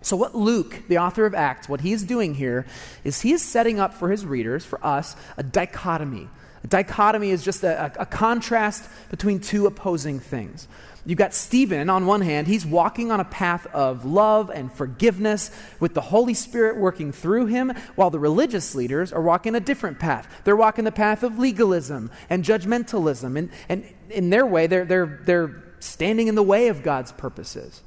So, 0.02 0.16
what 0.16 0.36
Luke, 0.36 0.84
the 0.88 1.00
author 1.00 1.26
of 1.26 1.34
Acts, 1.34 1.68
what 1.68 1.82
he 1.82 1.92
is 1.92 2.04
doing 2.04 2.36
here 2.36 2.66
is 3.04 3.22
he 3.22 3.34
is 3.34 3.42
setting 3.42 3.80
up 3.80 3.94
for 3.94 4.10
his 4.10 4.26
readers, 4.26 4.64
for 4.64 4.84
us, 4.86 5.16
a 5.38 5.44
dichotomy. 5.44 6.30
A 6.64 6.68
dichotomy 6.68 7.32
is 7.32 7.44
just 7.44 7.64
a, 7.64 7.92
a, 8.00 8.06
contrast 8.06 8.88
between 9.10 9.40
two 9.40 9.66
opposing 9.66 10.20
things. 10.20 10.68
You've 11.06 11.18
got 11.18 11.34
Stephen 11.34 11.90
on 11.90 12.06
one 12.06 12.22
hand, 12.22 12.48
he's 12.48 12.66
walking 12.66 13.12
on 13.12 13.20
a 13.20 13.26
path 13.26 13.66
of 13.68 14.06
love 14.06 14.52
and 14.52 14.72
forgiveness 14.72 15.50
with 15.80 15.96
the 15.96 16.02
Holy 16.02 16.36
Spirit 16.36 16.78
working 16.78 17.12
through 17.12 17.48
him, 17.48 17.74
while 17.96 18.12
the 18.12 18.20
religious 18.20 18.76
leaders 18.76 19.12
are 19.12 19.22
walking 19.22 19.56
a 19.56 19.60
different 19.60 20.00
path. 20.00 20.28
They're 20.44 20.56
walking 20.56 20.86
the 20.86 20.92
path 20.92 21.24
of 21.24 21.40
legalism 21.40 22.12
and 22.30 22.44
judgmentalism. 22.44 23.36
And, 23.36 23.50
and 23.68 23.94
in 24.10 24.30
their 24.30 24.46
way, 24.46 24.68
they're, 24.68 24.86
they're, 24.86 25.22
they're 25.24 25.64
standing 25.80 26.28
in 26.28 26.36
the 26.36 26.44
way 26.44 26.68
of 26.68 26.84
God's 26.84 27.12
purposes. 27.12 27.82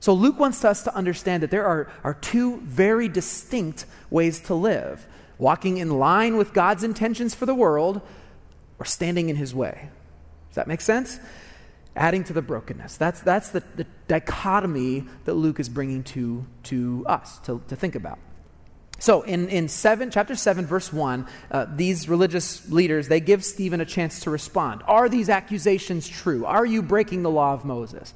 So 0.00 0.14
Luke 0.14 0.38
wants 0.38 0.64
us 0.64 0.82
to 0.84 0.94
understand 0.94 1.42
that 1.42 1.50
there 1.50 1.66
are, 1.66 1.90
are 2.02 2.14
two 2.14 2.60
very 2.60 3.08
distinct 3.08 3.86
ways 4.10 4.40
to 4.40 4.54
live 4.54 5.06
walking 5.38 5.78
in 5.78 5.98
line 5.98 6.36
with 6.36 6.52
God's 6.52 6.84
intentions 6.84 7.34
for 7.34 7.44
the 7.44 7.54
world 7.54 8.00
or 8.78 8.84
standing 8.84 9.28
in 9.28 9.36
his 9.36 9.54
way. 9.54 9.88
Does 10.48 10.56
that 10.56 10.68
make 10.68 10.80
sense? 10.80 11.18
Adding 11.96 12.24
to 12.24 12.32
the 12.32 12.42
brokenness. 12.42 12.96
That's, 12.96 13.20
that's 13.20 13.50
the, 13.50 13.62
the 13.76 13.86
dichotomy 14.08 15.04
that 15.24 15.34
Luke 15.34 15.60
is 15.60 15.68
bringing 15.68 16.02
to, 16.04 16.44
to 16.64 17.04
us 17.06 17.38
to, 17.40 17.62
to 17.68 17.76
think 17.76 17.94
about. 17.94 18.18
So 18.98 19.22
in, 19.22 19.48
in 19.48 19.68
seven, 19.68 20.10
chapter 20.10 20.34
7, 20.34 20.66
verse 20.66 20.92
1, 20.92 21.26
uh, 21.50 21.66
these 21.74 22.08
religious 22.08 22.70
leaders, 22.70 23.08
they 23.08 23.20
give 23.20 23.44
Stephen 23.44 23.80
a 23.80 23.84
chance 23.84 24.20
to 24.20 24.30
respond. 24.30 24.82
Are 24.86 25.08
these 25.08 25.28
accusations 25.28 26.08
true? 26.08 26.44
Are 26.46 26.64
you 26.64 26.82
breaking 26.82 27.22
the 27.22 27.30
law 27.30 27.54
of 27.54 27.64
Moses? 27.64 28.14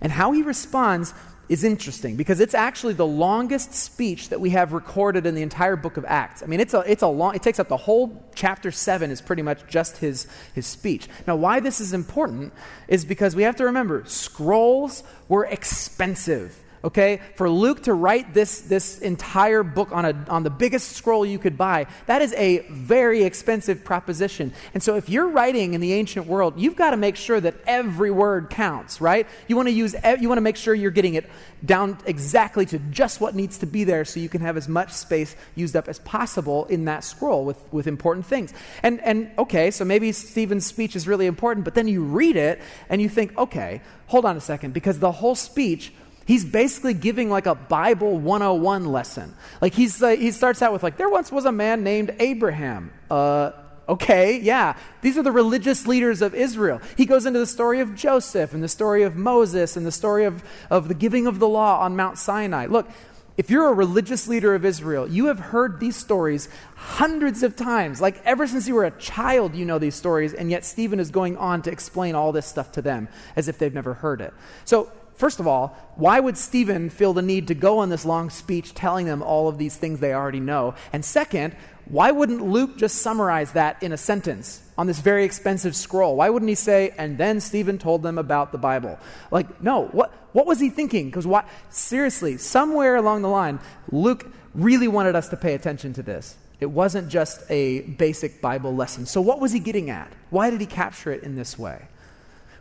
And 0.00 0.12
how 0.12 0.32
he 0.32 0.42
responds 0.42 1.14
is 1.48 1.64
interesting 1.64 2.16
because 2.16 2.40
it's 2.40 2.54
actually 2.54 2.94
the 2.94 3.06
longest 3.06 3.72
speech 3.72 4.28
that 4.28 4.40
we 4.40 4.50
have 4.50 4.72
recorded 4.72 5.26
in 5.26 5.34
the 5.34 5.42
entire 5.42 5.76
book 5.76 5.96
of 5.96 6.04
Acts. 6.06 6.42
I 6.42 6.46
mean, 6.46 6.60
it's 6.60 6.74
a, 6.74 6.80
it's 6.80 7.02
a 7.02 7.06
long, 7.06 7.34
it 7.34 7.42
takes 7.42 7.58
up 7.58 7.68
the 7.68 7.76
whole 7.76 8.22
chapter 8.34 8.70
7 8.70 9.10
is 9.10 9.20
pretty 9.20 9.42
much 9.42 9.66
just 9.66 9.98
his, 9.98 10.26
his 10.54 10.66
speech. 10.66 11.08
Now, 11.26 11.36
why 11.36 11.60
this 11.60 11.80
is 11.80 11.92
important 11.92 12.52
is 12.86 13.04
because 13.04 13.34
we 13.34 13.44
have 13.44 13.56
to 13.56 13.64
remember 13.64 14.04
scrolls 14.06 15.02
were 15.28 15.46
expensive 15.46 16.62
okay? 16.84 17.20
For 17.36 17.48
luke 17.48 17.82
to 17.84 17.94
write 17.94 18.34
this, 18.34 18.60
this 18.60 18.98
entire 19.00 19.62
book 19.62 19.92
on, 19.92 20.04
a, 20.04 20.24
on 20.28 20.42
the 20.42 20.50
biggest 20.50 20.92
scroll 20.92 21.24
you 21.24 21.38
could 21.38 21.56
buy 21.56 21.86
that 22.06 22.22
is 22.22 22.32
a 22.34 22.58
very 22.70 23.22
expensive 23.24 23.84
proposition. 23.84 24.52
And 24.74 24.82
so 24.82 24.96
if 24.96 25.08
you're 25.08 25.28
writing 25.28 25.74
in 25.74 25.80
the 25.80 25.92
ancient 25.92 26.26
world 26.26 26.54
you've 26.58 26.76
got 26.76 26.90
to 26.90 26.96
make 26.96 27.16
sure 27.16 27.40
that 27.40 27.54
every 27.66 28.10
word 28.10 28.50
counts 28.50 29.00
right? 29.00 29.26
You 29.46 29.56
want 29.56 29.68
to 29.68 29.72
use 29.72 29.94
you 30.20 30.28
want 30.28 30.38
to 30.38 30.42
make 30.42 30.56
sure 30.56 30.74
you're 30.74 30.90
getting 30.90 31.14
it 31.14 31.28
down 31.64 31.98
exactly 32.06 32.64
to 32.66 32.78
just 32.78 33.20
what 33.20 33.34
needs 33.34 33.58
to 33.58 33.66
be 33.66 33.84
there 33.84 34.04
so 34.04 34.20
you 34.20 34.28
can 34.28 34.40
have 34.40 34.56
as 34.56 34.68
much 34.68 34.92
space 34.92 35.34
used 35.54 35.74
up 35.74 35.88
as 35.88 35.98
possible 36.00 36.66
in 36.66 36.84
that 36.84 37.02
scroll 37.02 37.44
with, 37.44 37.60
with 37.72 37.86
important 37.86 38.26
things. 38.26 38.52
And 38.82 39.00
and 39.00 39.30
okay 39.38 39.70
so 39.70 39.84
maybe 39.84 40.12
stephen's 40.12 40.66
speech 40.66 40.96
is 40.96 41.06
really 41.06 41.26
important 41.26 41.64
but 41.64 41.74
then 41.74 41.88
you 41.88 42.02
read 42.02 42.36
it 42.36 42.60
and 42.88 43.00
you 43.00 43.08
think 43.08 43.36
okay 43.38 43.80
hold 44.06 44.24
on 44.24 44.36
a 44.36 44.40
second 44.40 44.72
because 44.72 44.98
the 44.98 45.12
whole 45.12 45.34
speech 45.34 45.92
He's 46.28 46.44
basically 46.44 46.92
giving 46.92 47.30
like 47.30 47.46
a 47.46 47.54
Bible 47.54 48.18
101 48.18 48.84
lesson. 48.84 49.34
Like 49.62 49.72
he's, 49.72 50.02
uh, 50.02 50.10
he 50.10 50.30
starts 50.30 50.60
out 50.60 50.74
with 50.74 50.82
like, 50.82 50.98
there 50.98 51.08
once 51.08 51.32
was 51.32 51.46
a 51.46 51.52
man 51.52 51.82
named 51.82 52.14
Abraham. 52.20 52.92
Uh, 53.10 53.52
okay, 53.88 54.38
yeah. 54.38 54.76
These 55.00 55.16
are 55.16 55.22
the 55.22 55.32
religious 55.32 55.86
leaders 55.86 56.20
of 56.20 56.34
Israel. 56.34 56.82
He 56.98 57.06
goes 57.06 57.24
into 57.24 57.38
the 57.38 57.46
story 57.46 57.80
of 57.80 57.94
Joseph 57.94 58.52
and 58.52 58.62
the 58.62 58.68
story 58.68 59.04
of 59.04 59.16
Moses 59.16 59.74
and 59.74 59.86
the 59.86 59.90
story 59.90 60.26
of, 60.26 60.44
of 60.68 60.88
the 60.88 60.94
giving 60.94 61.26
of 61.26 61.38
the 61.38 61.48
law 61.48 61.80
on 61.80 61.96
Mount 61.96 62.18
Sinai. 62.18 62.66
Look, 62.66 62.90
if 63.38 63.48
you're 63.48 63.68
a 63.68 63.72
religious 63.72 64.28
leader 64.28 64.54
of 64.54 64.66
Israel, 64.66 65.08
you 65.08 65.28
have 65.28 65.38
heard 65.38 65.80
these 65.80 65.96
stories 65.96 66.50
hundreds 66.74 67.42
of 67.42 67.56
times. 67.56 68.02
Like 68.02 68.20
ever 68.26 68.46
since 68.46 68.68
you 68.68 68.74
were 68.74 68.84
a 68.84 68.90
child, 68.98 69.54
you 69.54 69.64
know 69.64 69.78
these 69.78 69.94
stories, 69.94 70.34
and 70.34 70.50
yet 70.50 70.66
Stephen 70.66 71.00
is 71.00 71.10
going 71.10 71.38
on 71.38 71.62
to 71.62 71.72
explain 71.72 72.14
all 72.14 72.32
this 72.32 72.44
stuff 72.44 72.70
to 72.72 72.82
them 72.82 73.08
as 73.34 73.48
if 73.48 73.56
they've 73.56 73.72
never 73.72 73.94
heard 73.94 74.20
it. 74.20 74.34
So 74.66 74.92
First 75.18 75.40
of 75.40 75.48
all, 75.48 75.76
why 75.96 76.20
would 76.20 76.38
Stephen 76.38 76.90
feel 76.90 77.12
the 77.12 77.22
need 77.22 77.48
to 77.48 77.54
go 77.54 77.78
on 77.78 77.88
this 77.88 78.04
long 78.04 78.30
speech 78.30 78.72
telling 78.72 79.06
them 79.06 79.20
all 79.20 79.48
of 79.48 79.58
these 79.58 79.74
things 79.74 79.98
they 79.98 80.14
already 80.14 80.38
know? 80.38 80.76
And 80.92 81.04
second, 81.04 81.56
why 81.86 82.12
wouldn't 82.12 82.46
Luke 82.46 82.76
just 82.76 82.98
summarize 83.02 83.50
that 83.52 83.82
in 83.82 83.90
a 83.90 83.96
sentence 83.96 84.62
on 84.78 84.86
this 84.86 85.00
very 85.00 85.24
expensive 85.24 85.74
scroll? 85.74 86.14
Why 86.14 86.30
wouldn't 86.30 86.48
he 86.48 86.54
say, 86.54 86.94
and 86.96 87.18
then 87.18 87.40
Stephen 87.40 87.78
told 87.78 88.04
them 88.04 88.16
about 88.16 88.52
the 88.52 88.58
Bible? 88.58 88.96
Like, 89.32 89.60
no, 89.60 89.86
what, 89.86 90.12
what 90.34 90.46
was 90.46 90.60
he 90.60 90.70
thinking? 90.70 91.06
Because 91.06 91.26
what, 91.26 91.48
seriously, 91.68 92.36
somewhere 92.36 92.94
along 92.94 93.22
the 93.22 93.28
line, 93.28 93.58
Luke 93.90 94.30
really 94.54 94.86
wanted 94.86 95.16
us 95.16 95.28
to 95.30 95.36
pay 95.36 95.54
attention 95.54 95.94
to 95.94 96.02
this. 96.02 96.36
It 96.60 96.66
wasn't 96.66 97.08
just 97.08 97.42
a 97.50 97.80
basic 97.80 98.40
Bible 98.40 98.72
lesson. 98.72 99.04
So, 99.04 99.20
what 99.20 99.40
was 99.40 99.50
he 99.50 99.58
getting 99.58 99.90
at? 99.90 100.12
Why 100.30 100.50
did 100.50 100.60
he 100.60 100.66
capture 100.66 101.10
it 101.10 101.24
in 101.24 101.34
this 101.34 101.58
way? 101.58 101.88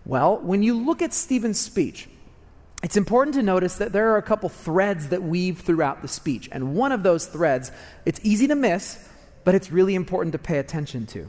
Well, 0.05 0.37
when 0.37 0.63
you 0.63 0.73
look 0.73 1.03
at 1.03 1.13
Stephen's 1.13 1.59
speech, 1.59 2.07
it's 2.83 2.97
important 2.97 3.35
to 3.35 3.43
notice 3.43 3.77
that 3.77 3.91
there 3.91 4.13
are 4.13 4.17
a 4.17 4.21
couple 4.21 4.49
threads 4.49 5.09
that 5.09 5.23
weave 5.23 5.61
throughout 5.61 6.01
the 6.01 6.07
speech. 6.07 6.47
And 6.51 6.75
one 6.75 6.91
of 6.91 7.03
those 7.03 7.25
threads, 7.25 7.71
it's 8.05 8.19
easy 8.23 8.47
to 8.47 8.55
miss, 8.55 9.07
but 9.43 9.55
it's 9.55 9.71
really 9.71 9.95
important 9.95 10.33
to 10.33 10.39
pay 10.39 10.59
attention 10.59 11.05
to. 11.07 11.27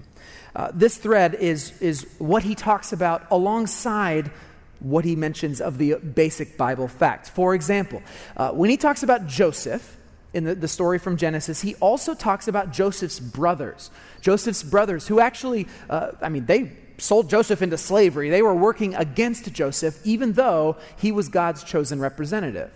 Uh, 0.55 0.71
this 0.75 0.99
thread 0.99 1.35
is, 1.35 1.81
is 1.81 2.07
what 2.19 2.43
he 2.43 2.55
talks 2.55 2.93
about 2.93 3.27
alongside 3.31 4.31
what 4.81 5.05
he 5.05 5.17
mentions 5.17 5.61
of 5.61 5.79
the 5.79 5.95
basic 5.95 6.57
Bible 6.57 6.87
facts. 6.89 7.29
For 7.29 7.55
example, 7.55 8.03
uh, 8.37 8.51
when 8.53 8.71
he 8.71 8.77
talks 8.77 9.03
about 9.03 9.27
Joseph, 9.27 9.97
in 10.35 10.45
the, 10.45 10.55
the 10.55 10.69
story 10.69 10.99
from 10.99 11.17
Genesis, 11.17 11.63
he 11.63 11.75
also 11.77 12.15
talks 12.15 12.49
about 12.49 12.71
Joseph's 12.71 13.19
brothers. 13.19 13.91
Joseph's 14.21 14.63
brothers, 14.63 15.07
who 15.07 15.21
actually, 15.21 15.67
uh, 15.89 16.13
I 16.21 16.29
mean, 16.29 16.47
they 16.47 16.73
sold 16.99 17.31
Joseph 17.31 17.63
into 17.63 17.79
slavery. 17.79 18.29
They 18.29 18.43
were 18.43 18.55
working 18.55 18.95
against 18.95 19.53
Joseph, 19.53 20.01
even 20.05 20.33
though 20.33 20.77
he 20.97 21.13
was 21.13 21.29
God's 21.29 21.65
chosen 21.65 22.01
representative. 22.01 22.71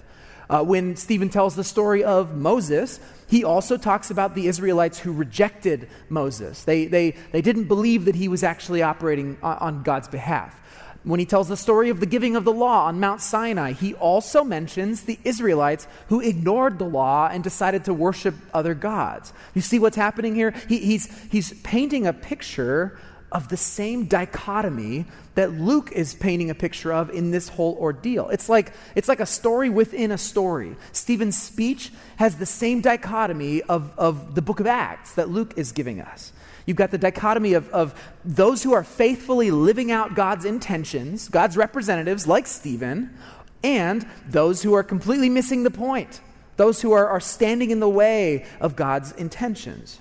Uh, 0.48 0.62
when 0.62 0.96
Stephen 0.96 1.28
tells 1.28 1.56
the 1.56 1.64
story 1.64 2.04
of 2.04 2.36
Moses, 2.36 3.00
he 3.28 3.44
also 3.44 3.76
talks 3.76 4.10
about 4.10 4.34
the 4.34 4.46
Israelites 4.46 4.98
who 4.98 5.12
rejected 5.12 5.88
Moses. 6.08 6.64
They, 6.64 6.86
they, 6.86 7.14
they 7.30 7.40
didn't 7.40 7.64
believe 7.64 8.04
that 8.04 8.14
he 8.14 8.28
was 8.28 8.42
actually 8.42 8.82
operating 8.82 9.38
on, 9.42 9.56
on 9.58 9.82
God's 9.82 10.08
behalf. 10.08 10.58
When 11.04 11.18
he 11.18 11.26
tells 11.26 11.48
the 11.48 11.56
story 11.56 11.88
of 11.88 11.98
the 11.98 12.06
giving 12.06 12.36
of 12.36 12.44
the 12.44 12.52
law 12.52 12.86
on 12.86 13.00
Mount 13.00 13.20
Sinai, 13.20 13.72
he 13.72 13.94
also 13.94 14.44
mentions 14.44 15.02
the 15.02 15.18
Israelites 15.24 15.88
who 16.08 16.20
ignored 16.20 16.78
the 16.78 16.84
law 16.84 17.28
and 17.28 17.42
decided 17.42 17.86
to 17.86 17.94
worship 17.94 18.36
other 18.54 18.74
gods. 18.74 19.32
You 19.54 19.62
see 19.62 19.80
what's 19.80 19.96
happening 19.96 20.36
here? 20.36 20.54
He, 20.68 20.78
he's, 20.78 21.10
he's 21.30 21.54
painting 21.62 22.06
a 22.06 22.12
picture 22.12 23.00
of 23.32 23.48
the 23.48 23.56
same 23.56 24.04
dichotomy 24.04 25.06
that 25.34 25.50
Luke 25.50 25.90
is 25.92 26.14
painting 26.14 26.50
a 26.50 26.54
picture 26.54 26.92
of 26.92 27.10
in 27.10 27.30
this 27.30 27.48
whole 27.48 27.76
ordeal. 27.80 28.28
It's 28.28 28.48
like, 28.48 28.72
it's 28.94 29.08
like 29.08 29.20
a 29.20 29.26
story 29.26 29.70
within 29.70 30.12
a 30.12 30.18
story. 30.18 30.76
Stephen's 30.92 31.40
speech 31.40 31.90
has 32.16 32.36
the 32.36 32.46
same 32.46 32.80
dichotomy 32.80 33.62
of, 33.62 33.92
of 33.98 34.34
the 34.34 34.42
book 34.42 34.60
of 34.60 34.66
Acts 34.66 35.14
that 35.14 35.30
Luke 35.30 35.54
is 35.56 35.72
giving 35.72 36.00
us. 36.00 36.32
You've 36.66 36.76
got 36.76 36.90
the 36.90 36.98
dichotomy 36.98 37.54
of, 37.54 37.68
of 37.70 37.98
those 38.24 38.62
who 38.62 38.72
are 38.74 38.84
faithfully 38.84 39.50
living 39.50 39.90
out 39.90 40.14
God's 40.14 40.44
intentions, 40.44 41.28
God's 41.28 41.56
representatives 41.56 42.26
like 42.26 42.46
Stephen, 42.46 43.16
and 43.64 44.06
those 44.28 44.62
who 44.62 44.74
are 44.74 44.82
completely 44.82 45.28
missing 45.28 45.62
the 45.62 45.70
point, 45.70 46.20
those 46.58 46.82
who 46.82 46.92
are, 46.92 47.08
are 47.08 47.20
standing 47.20 47.70
in 47.70 47.80
the 47.80 47.88
way 47.88 48.44
of 48.60 48.76
God's 48.76 49.12
intentions. 49.12 49.98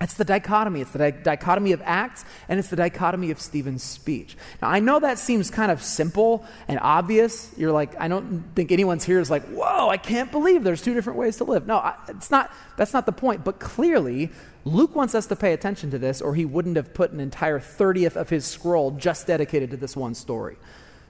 It's 0.00 0.14
the 0.14 0.24
dichotomy. 0.24 0.80
It's 0.80 0.92
the 0.92 0.98
di- 0.98 1.10
dichotomy 1.10 1.72
of 1.72 1.82
Acts, 1.84 2.24
and 2.48 2.58
it's 2.58 2.68
the 2.68 2.76
dichotomy 2.76 3.30
of 3.30 3.38
Stephen's 3.38 3.82
speech. 3.82 4.34
Now, 4.62 4.68
I 4.68 4.80
know 4.80 4.98
that 4.98 5.18
seems 5.18 5.50
kind 5.50 5.70
of 5.70 5.82
simple 5.82 6.46
and 6.68 6.78
obvious. 6.80 7.52
You're 7.58 7.72
like, 7.72 8.00
I 8.00 8.08
don't 8.08 8.44
think 8.54 8.72
anyone's 8.72 9.04
here 9.04 9.20
is 9.20 9.30
like, 9.30 9.44
whoa, 9.48 9.90
I 9.90 9.98
can't 9.98 10.32
believe 10.32 10.64
there's 10.64 10.80
two 10.80 10.94
different 10.94 11.18
ways 11.18 11.36
to 11.36 11.44
live. 11.44 11.66
No, 11.66 11.76
I, 11.76 11.96
it's 12.08 12.30
not, 12.30 12.50
that's 12.78 12.94
not 12.94 13.04
the 13.04 13.12
point. 13.12 13.44
But 13.44 13.60
clearly, 13.60 14.30
Luke 14.64 14.96
wants 14.96 15.14
us 15.14 15.26
to 15.26 15.36
pay 15.36 15.52
attention 15.52 15.90
to 15.90 15.98
this, 15.98 16.22
or 16.22 16.34
he 16.34 16.46
wouldn't 16.46 16.76
have 16.76 16.94
put 16.94 17.10
an 17.10 17.20
entire 17.20 17.60
30th 17.60 18.16
of 18.16 18.30
his 18.30 18.46
scroll 18.46 18.92
just 18.92 19.26
dedicated 19.26 19.70
to 19.72 19.76
this 19.76 19.94
one 19.94 20.14
story. 20.14 20.56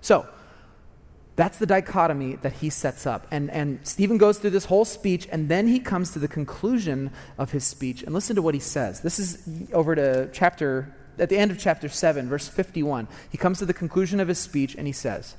So, 0.01 0.27
that's 1.41 1.57
the 1.57 1.65
dichotomy 1.65 2.37
that 2.43 2.53
he 2.53 2.69
sets 2.69 3.07
up. 3.07 3.27
And, 3.31 3.51
and 3.51 3.81
Stephen 3.83 4.19
goes 4.19 4.39
through 4.39 4.51
this 4.51 4.67
whole 4.67 4.85
speech, 4.85 5.27
and 5.33 5.49
then 5.49 5.67
he 5.67 5.81
comes 5.81 6.11
to 6.13 6.19
the 6.19 6.29
conclusion 6.29 7.11
of 7.39 7.51
his 7.51 7.65
speech. 7.65 8.03
And 8.03 8.13
listen 8.13 8.37
to 8.37 8.43
what 8.43 8.53
he 8.53 8.61
says. 8.61 9.01
This 9.01 9.19
is 9.19 9.43
over 9.73 9.95
to 9.95 10.29
chapter, 10.35 10.95
at 11.19 11.31
the 11.31 11.39
end 11.39 11.51
of 11.51 11.59
chapter 11.59 11.89
7, 11.89 12.29
verse 12.29 12.47
51. 12.47 13.09
He 13.31 13.39
comes 13.39 13.59
to 13.61 13.65
the 13.65 13.73
conclusion 13.73 14.21
of 14.21 14.29
his 14.29 14.39
speech, 14.39 14.75
and 14.75 14.87
he 14.87 14.93
says, 14.93 15.35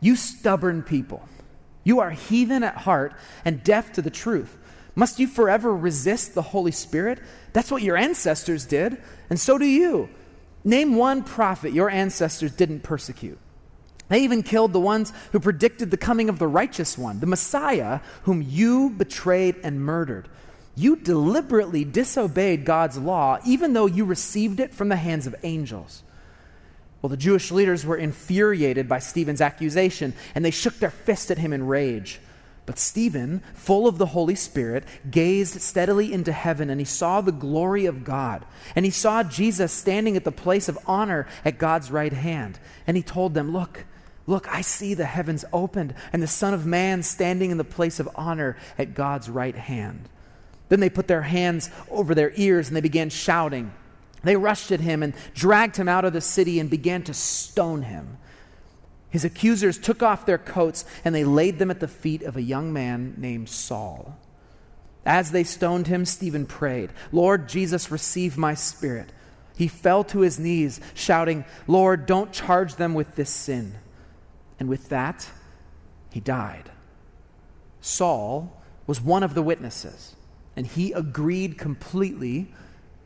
You 0.00 0.16
stubborn 0.16 0.82
people, 0.82 1.28
you 1.84 2.00
are 2.00 2.10
heathen 2.10 2.64
at 2.64 2.78
heart 2.78 3.14
and 3.44 3.62
deaf 3.62 3.92
to 3.92 4.02
the 4.02 4.10
truth. 4.10 4.58
Must 4.96 5.20
you 5.20 5.28
forever 5.28 5.72
resist 5.72 6.34
the 6.34 6.42
Holy 6.42 6.72
Spirit? 6.72 7.20
That's 7.52 7.70
what 7.70 7.82
your 7.82 7.96
ancestors 7.96 8.66
did, 8.66 9.00
and 9.30 9.38
so 9.38 9.56
do 9.56 9.66
you. 9.66 10.08
Name 10.64 10.96
one 10.96 11.22
prophet 11.22 11.72
your 11.72 11.90
ancestors 11.90 12.50
didn't 12.50 12.80
persecute. 12.80 13.38
They 14.12 14.24
even 14.24 14.42
killed 14.42 14.74
the 14.74 14.78
ones 14.78 15.10
who 15.32 15.40
predicted 15.40 15.90
the 15.90 15.96
coming 15.96 16.28
of 16.28 16.38
the 16.38 16.46
righteous 16.46 16.98
one, 16.98 17.20
the 17.20 17.26
Messiah, 17.26 18.00
whom 18.24 18.42
you 18.42 18.90
betrayed 18.90 19.56
and 19.64 19.80
murdered. 19.80 20.28
You 20.74 20.96
deliberately 20.96 21.86
disobeyed 21.86 22.66
God's 22.66 22.98
law, 22.98 23.38
even 23.46 23.72
though 23.72 23.86
you 23.86 24.04
received 24.04 24.60
it 24.60 24.74
from 24.74 24.90
the 24.90 24.96
hands 24.96 25.26
of 25.26 25.34
angels. 25.44 26.02
Well, 27.00 27.08
the 27.08 27.16
Jewish 27.16 27.50
leaders 27.50 27.86
were 27.86 27.96
infuriated 27.96 28.86
by 28.86 28.98
Stephen's 28.98 29.40
accusation, 29.40 30.12
and 30.34 30.44
they 30.44 30.50
shook 30.50 30.74
their 30.74 30.90
fist 30.90 31.30
at 31.30 31.38
him 31.38 31.54
in 31.54 31.66
rage. 31.66 32.20
But 32.66 32.78
Stephen, 32.78 33.42
full 33.54 33.88
of 33.88 33.96
the 33.96 34.04
Holy 34.04 34.34
Spirit, 34.34 34.84
gazed 35.10 35.58
steadily 35.62 36.12
into 36.12 36.32
heaven, 36.32 36.68
and 36.68 36.78
he 36.78 36.84
saw 36.84 37.22
the 37.22 37.32
glory 37.32 37.86
of 37.86 38.04
God. 38.04 38.44
And 38.76 38.84
he 38.84 38.90
saw 38.90 39.22
Jesus 39.22 39.72
standing 39.72 40.18
at 40.18 40.24
the 40.24 40.30
place 40.30 40.68
of 40.68 40.78
honor 40.86 41.26
at 41.46 41.56
God's 41.56 41.90
right 41.90 42.12
hand. 42.12 42.58
And 42.86 42.94
he 42.94 43.02
told 43.02 43.32
them, 43.32 43.54
Look, 43.54 43.86
look, 44.26 44.48
I 44.48 44.60
see 44.60 44.94
the 44.94 45.04
heavens 45.04 45.44
opened, 45.52 45.94
and 46.12 46.22
the 46.22 46.26
Son 46.26 46.54
of 46.54 46.66
Man 46.66 47.02
standing 47.02 47.50
in 47.50 47.58
the 47.58 47.64
place 47.64 48.00
of 48.00 48.08
honor 48.14 48.56
at 48.78 48.94
God's 48.94 49.28
right 49.28 49.56
hand. 49.56 50.08
Then 50.68 50.80
they 50.80 50.90
put 50.90 51.08
their 51.08 51.22
hands 51.22 51.70
over 51.90 52.14
their 52.14 52.32
ears, 52.36 52.68
and 52.68 52.76
they 52.76 52.80
began 52.80 53.10
shouting. 53.10 53.72
They 54.24 54.36
rushed 54.36 54.70
at 54.70 54.80
him 54.80 55.02
and 55.02 55.14
dragged 55.34 55.76
him 55.76 55.88
out 55.88 56.04
of 56.04 56.12
the 56.12 56.20
city 56.20 56.60
and 56.60 56.70
began 56.70 57.02
to 57.04 57.14
stone 57.14 57.82
him. 57.82 58.18
His 59.10 59.24
accusers 59.24 59.78
took 59.78 60.02
off 60.02 60.24
their 60.24 60.38
coats 60.38 60.86
and 61.04 61.14
they 61.14 61.24
laid 61.24 61.58
them 61.58 61.70
at 61.70 61.80
the 61.80 61.88
feet 61.88 62.22
of 62.22 62.36
a 62.36 62.42
young 62.42 62.72
man 62.72 63.14
named 63.18 63.48
Saul. 63.50 64.16
As 65.04 65.32
they 65.32 65.44
stoned 65.44 65.88
him, 65.88 66.06
Stephen 66.06 66.46
prayed, 66.46 66.92
Lord 67.10 67.48
Jesus, 67.48 67.90
receive 67.90 68.38
my 68.38 68.54
spirit. 68.54 69.12
He 69.54 69.68
fell 69.68 70.02
to 70.04 70.20
his 70.20 70.38
knees, 70.38 70.80
shouting, 70.94 71.44
Lord, 71.66 72.06
don't 72.06 72.32
charge 72.32 72.76
them 72.76 72.94
with 72.94 73.16
this 73.16 73.28
sin. 73.28 73.74
And 74.58 74.68
with 74.68 74.88
that, 74.90 75.28
he 76.10 76.20
died. 76.20 76.70
Saul 77.80 78.62
was 78.86 79.00
one 79.00 79.22
of 79.22 79.34
the 79.34 79.42
witnesses, 79.42 80.14
and 80.56 80.66
he 80.66 80.92
agreed 80.92 81.58
completely 81.58 82.52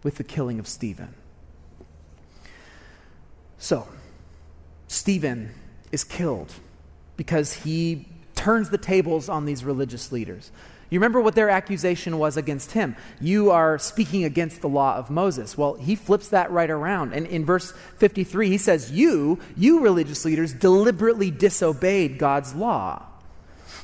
with 0.03 0.17
the 0.17 0.25
killing 0.25 0.59
of 0.59 0.69
Stephen. 0.69 1.15
So, 3.59 3.89
Stephen 4.89 5.51
is 5.93 6.05
killed 6.05 6.53
because 7.17 7.53
he 7.65 8.09
turns 8.35 8.71
the 8.71 8.79
tables 8.79 9.29
on 9.29 9.47
these 9.47 9.65
religious 9.65 10.13
leaders. 10.13 10.51
You 10.89 11.01
remember 11.01 11.21
what 11.21 11.35
their 11.35 11.51
accusation 11.51 12.19
was 12.19 12.37
against 12.37 12.73
him? 12.73 12.95
You 13.21 13.51
are 13.51 13.79
speaking 13.79 14.25
against 14.25 14.61
the 14.61 14.69
law 14.69 14.97
of 14.97 15.11
Moses. 15.11 15.59
Well, 15.59 15.75
he 15.75 15.97
flips 15.97 16.29
that 16.29 16.51
right 16.51 16.71
around. 16.71 17.13
And 17.13 17.27
in 17.27 17.45
verse 17.45 17.73
53, 17.99 18.49
he 18.49 18.59
says, 18.59 18.93
You, 18.93 19.41
you 19.57 19.81
religious 19.81 20.25
leaders, 20.25 20.53
deliberately 20.53 21.31
disobeyed 21.31 22.19
God's 22.19 22.55
law. 22.55 23.05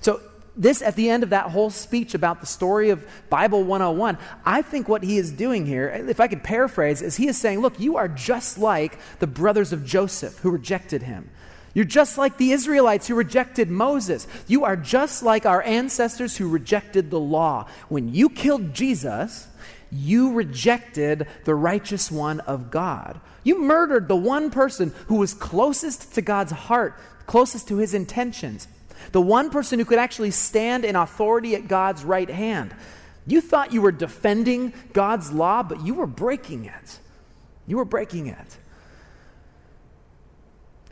So 0.00 0.20
this 0.56 0.82
at 0.82 0.96
the 0.96 1.08
end 1.08 1.22
of 1.22 1.30
that 1.30 1.50
whole 1.50 1.70
speech 1.70 2.14
about 2.14 2.40
the 2.40 2.46
story 2.46 2.90
of 2.90 3.06
Bible 3.30 3.64
101, 3.64 4.18
I 4.44 4.62
think 4.62 4.88
what 4.88 5.02
he 5.02 5.16
is 5.16 5.32
doing 5.32 5.66
here, 5.66 5.88
if 5.88 6.20
I 6.20 6.28
could 6.28 6.44
paraphrase, 6.44 7.02
is 7.02 7.16
he 7.16 7.26
is 7.26 7.38
saying, 7.38 7.60
Look, 7.60 7.80
you 7.80 7.96
are 7.96 8.08
just 8.08 8.58
like 8.58 8.98
the 9.18 9.26
brothers 9.26 9.72
of 9.72 9.84
Joseph 9.84 10.38
who 10.38 10.50
rejected 10.50 11.02
him. 11.02 11.30
You're 11.74 11.84
just 11.84 12.18
like 12.18 12.36
the 12.36 12.52
Israelites 12.52 13.06
who 13.06 13.14
rejected 13.14 13.70
Moses. 13.70 14.26
You 14.46 14.64
are 14.64 14.76
just 14.76 15.22
like 15.22 15.46
our 15.46 15.62
ancestors 15.62 16.36
who 16.36 16.48
rejected 16.48 17.10
the 17.10 17.20
law. 17.20 17.66
When 17.88 18.12
you 18.14 18.28
killed 18.28 18.74
Jesus, 18.74 19.46
you 19.90 20.32
rejected 20.32 21.26
the 21.44 21.54
righteous 21.54 22.10
one 22.10 22.40
of 22.40 22.70
God. 22.70 23.20
You 23.44 23.60
murdered 23.60 24.08
the 24.08 24.16
one 24.16 24.50
person 24.50 24.92
who 25.06 25.16
was 25.16 25.34
closest 25.34 26.14
to 26.14 26.22
God's 26.22 26.52
heart, 26.52 26.98
closest 27.26 27.68
to 27.68 27.76
his 27.76 27.94
intentions 27.94 28.68
the 29.10 29.20
one 29.20 29.50
person 29.50 29.78
who 29.78 29.84
could 29.84 29.98
actually 29.98 30.30
stand 30.30 30.84
in 30.84 30.94
authority 30.94 31.54
at 31.54 31.66
God's 31.66 32.04
right 32.04 32.30
hand. 32.30 32.74
You 33.26 33.40
thought 33.40 33.72
you 33.72 33.82
were 33.82 33.92
defending 33.92 34.72
God's 34.92 35.32
law, 35.32 35.62
but 35.62 35.84
you 35.84 35.94
were 35.94 36.06
breaking 36.06 36.64
it. 36.66 36.98
You 37.66 37.76
were 37.76 37.84
breaking 37.84 38.26
it. 38.28 38.56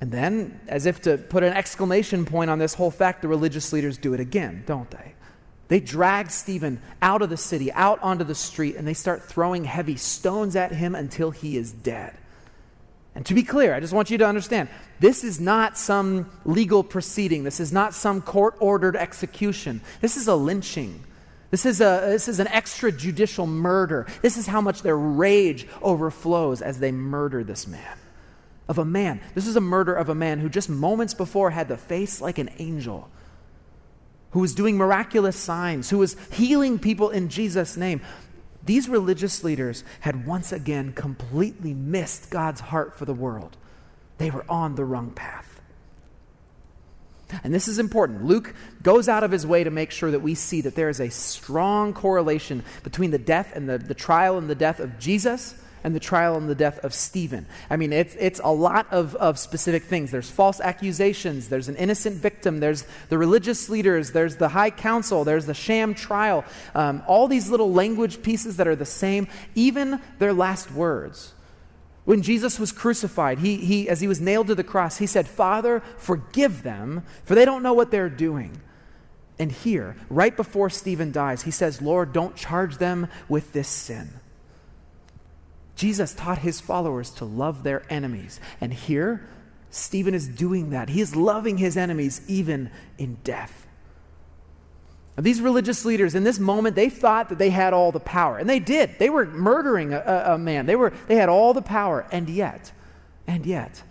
And 0.00 0.10
then, 0.10 0.60
as 0.66 0.86
if 0.86 1.02
to 1.02 1.18
put 1.18 1.42
an 1.42 1.52
exclamation 1.52 2.24
point 2.24 2.50
on 2.50 2.58
this 2.58 2.74
whole 2.74 2.90
fact, 2.90 3.20
the 3.20 3.28
religious 3.28 3.72
leaders 3.72 3.98
do 3.98 4.14
it 4.14 4.20
again, 4.20 4.64
don't 4.66 4.90
they? 4.90 5.14
They 5.68 5.78
drag 5.78 6.30
Stephen 6.30 6.80
out 7.00 7.22
of 7.22 7.30
the 7.30 7.36
city, 7.36 7.70
out 7.72 8.02
onto 8.02 8.24
the 8.24 8.34
street, 8.34 8.76
and 8.76 8.88
they 8.88 8.94
start 8.94 9.22
throwing 9.22 9.64
heavy 9.64 9.96
stones 9.96 10.56
at 10.56 10.72
him 10.72 10.94
until 10.94 11.30
he 11.30 11.56
is 11.56 11.70
dead. 11.70 12.16
And 13.14 13.26
to 13.26 13.34
be 13.34 13.42
clear, 13.42 13.74
I 13.74 13.80
just 13.80 13.92
want 13.92 14.10
you 14.10 14.18
to 14.18 14.26
understand 14.26 14.68
this 15.00 15.22
is 15.22 15.38
not 15.40 15.76
some 15.76 16.30
legal 16.44 16.82
proceeding. 16.82 17.44
This 17.44 17.60
is 17.60 17.72
not 17.72 17.92
some 17.92 18.22
court 18.22 18.54
ordered 18.58 18.96
execution. 18.96 19.80
This 20.00 20.16
is 20.16 20.28
a 20.28 20.34
lynching. 20.34 21.04
This 21.50 21.66
is, 21.66 21.80
a, 21.80 22.02
this 22.06 22.28
is 22.28 22.40
an 22.40 22.46
extrajudicial 22.46 23.46
murder. 23.46 24.06
This 24.22 24.36
is 24.36 24.46
how 24.46 24.60
much 24.60 24.82
their 24.82 24.96
rage 24.96 25.66
overflows 25.82 26.62
as 26.62 26.78
they 26.78 26.92
murder 26.92 27.44
this 27.44 27.66
man. 27.66 27.98
Of 28.70 28.78
a 28.78 28.84
man. 28.84 29.20
This 29.34 29.48
is 29.48 29.56
a 29.56 29.60
murder 29.60 29.92
of 29.92 30.08
a 30.08 30.14
man 30.14 30.38
who 30.38 30.48
just 30.48 30.70
moments 30.70 31.12
before 31.12 31.50
had 31.50 31.66
the 31.66 31.76
face 31.76 32.20
like 32.20 32.38
an 32.38 32.50
angel, 32.60 33.10
who 34.30 34.38
was 34.38 34.54
doing 34.54 34.76
miraculous 34.76 35.34
signs, 35.34 35.90
who 35.90 35.98
was 35.98 36.14
healing 36.30 36.78
people 36.78 37.10
in 37.10 37.30
Jesus' 37.30 37.76
name. 37.76 38.00
These 38.64 38.88
religious 38.88 39.42
leaders 39.42 39.82
had 40.02 40.24
once 40.24 40.52
again 40.52 40.92
completely 40.92 41.74
missed 41.74 42.30
God's 42.30 42.60
heart 42.60 42.96
for 42.96 43.06
the 43.06 43.12
world. 43.12 43.56
They 44.18 44.30
were 44.30 44.44
on 44.48 44.76
the 44.76 44.84
wrong 44.84 45.10
path. 45.10 45.60
And 47.42 47.52
this 47.52 47.66
is 47.66 47.80
important. 47.80 48.24
Luke 48.24 48.54
goes 48.84 49.08
out 49.08 49.24
of 49.24 49.32
his 49.32 49.44
way 49.44 49.64
to 49.64 49.70
make 49.70 49.90
sure 49.90 50.12
that 50.12 50.22
we 50.22 50.36
see 50.36 50.60
that 50.60 50.76
there 50.76 50.88
is 50.88 51.00
a 51.00 51.10
strong 51.10 51.92
correlation 51.92 52.62
between 52.84 53.10
the 53.10 53.18
death 53.18 53.50
and 53.52 53.68
the, 53.68 53.78
the 53.78 53.94
trial 53.94 54.38
and 54.38 54.48
the 54.48 54.54
death 54.54 54.78
of 54.78 55.00
Jesus 55.00 55.56
and 55.82 55.94
the 55.94 56.00
trial 56.00 56.36
and 56.36 56.48
the 56.48 56.54
death 56.54 56.78
of 56.80 56.94
Stephen. 56.94 57.46
I 57.68 57.76
mean, 57.76 57.92
it's, 57.92 58.14
it's 58.18 58.40
a 58.42 58.52
lot 58.52 58.86
of, 58.90 59.14
of 59.16 59.38
specific 59.38 59.84
things. 59.84 60.10
There's 60.10 60.30
false 60.30 60.60
accusations, 60.60 61.48
there's 61.48 61.68
an 61.68 61.76
innocent 61.76 62.16
victim, 62.16 62.60
there's 62.60 62.84
the 63.08 63.18
religious 63.18 63.68
leaders, 63.68 64.12
there's 64.12 64.36
the 64.36 64.48
high 64.48 64.70
council, 64.70 65.24
there's 65.24 65.46
the 65.46 65.54
sham 65.54 65.94
trial. 65.94 66.44
Um, 66.74 67.02
all 67.06 67.28
these 67.28 67.48
little 67.48 67.72
language 67.72 68.22
pieces 68.22 68.56
that 68.56 68.68
are 68.68 68.76
the 68.76 68.84
same, 68.84 69.28
even 69.54 70.00
their 70.18 70.32
last 70.32 70.72
words. 70.72 71.32
When 72.04 72.22
Jesus 72.22 72.58
was 72.58 72.72
crucified, 72.72 73.38
he, 73.38 73.56
he, 73.56 73.88
as 73.88 74.00
he 74.00 74.08
was 74.08 74.20
nailed 74.20 74.48
to 74.48 74.54
the 74.54 74.64
cross, 74.64 74.96
he 74.98 75.06
said, 75.06 75.28
Father, 75.28 75.82
forgive 75.98 76.62
them, 76.62 77.04
for 77.24 77.34
they 77.34 77.44
don't 77.44 77.62
know 77.62 77.74
what 77.74 77.90
they're 77.90 78.08
doing. 78.08 78.60
And 79.38 79.52
here, 79.52 79.96
right 80.08 80.36
before 80.36 80.68
Stephen 80.70 81.12
dies, 81.12 81.42
he 81.42 81.50
says, 81.50 81.80
Lord, 81.80 82.12
don't 82.12 82.36
charge 82.36 82.78
them 82.78 83.08
with 83.28 83.52
this 83.52 83.68
sin. 83.68 84.10
Jesus 85.80 86.12
taught 86.12 86.36
his 86.36 86.60
followers 86.60 87.10
to 87.12 87.24
love 87.24 87.62
their 87.62 87.84
enemies. 87.88 88.38
And 88.60 88.70
here, 88.70 89.26
Stephen 89.70 90.12
is 90.12 90.28
doing 90.28 90.70
that. 90.70 90.90
He 90.90 91.00
is 91.00 91.16
loving 91.16 91.56
his 91.56 91.74
enemies 91.74 92.20
even 92.28 92.70
in 92.98 93.14
death. 93.24 93.66
Now, 95.16 95.22
these 95.22 95.40
religious 95.40 95.86
leaders, 95.86 96.14
in 96.14 96.22
this 96.22 96.38
moment, 96.38 96.76
they 96.76 96.90
thought 96.90 97.30
that 97.30 97.38
they 97.38 97.48
had 97.48 97.72
all 97.72 97.92
the 97.92 97.98
power. 97.98 98.36
And 98.36 98.46
they 98.46 98.58
did. 98.58 98.98
They 98.98 99.08
were 99.08 99.24
murdering 99.24 99.94
a, 99.94 100.24
a, 100.34 100.38
man, 100.38 100.66
they, 100.66 100.76
were, 100.76 100.92
they 101.08 101.16
had 101.16 101.30
all 101.30 101.54
the 101.54 101.62
power. 101.62 102.06
And 102.12 102.28
yet, 102.28 102.72
and 103.26 103.46
yet, 103.46 103.82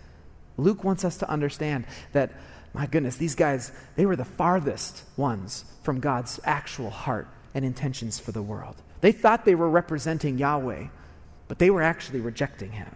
Luke 0.56 0.84
wants 0.84 1.04
us 1.04 1.16
to 1.16 1.28
understand 1.28 1.86
that, 2.12 2.30
my 2.72 2.86
goodness, 2.86 3.16
these 3.16 3.34
guys, 3.34 3.72
they 3.96 4.06
were 4.06 4.14
the 4.14 4.24
farthest 4.24 5.02
ones 5.16 5.64
from 5.82 5.98
God's 5.98 6.38
actual 6.44 6.90
heart 6.90 7.26
and 7.52 7.64
intentions 7.64 8.20
for 8.20 8.30
the 8.30 8.42
world. 8.42 8.76
They 9.00 9.10
thought 9.10 9.44
they 9.44 9.56
were 9.56 9.68
representing 9.68 10.38
Yahweh 10.38 10.86
but 11.50 11.58
they 11.58 11.68
were 11.68 11.82
actually 11.82 12.20
rejecting 12.20 12.70
him. 12.70 12.94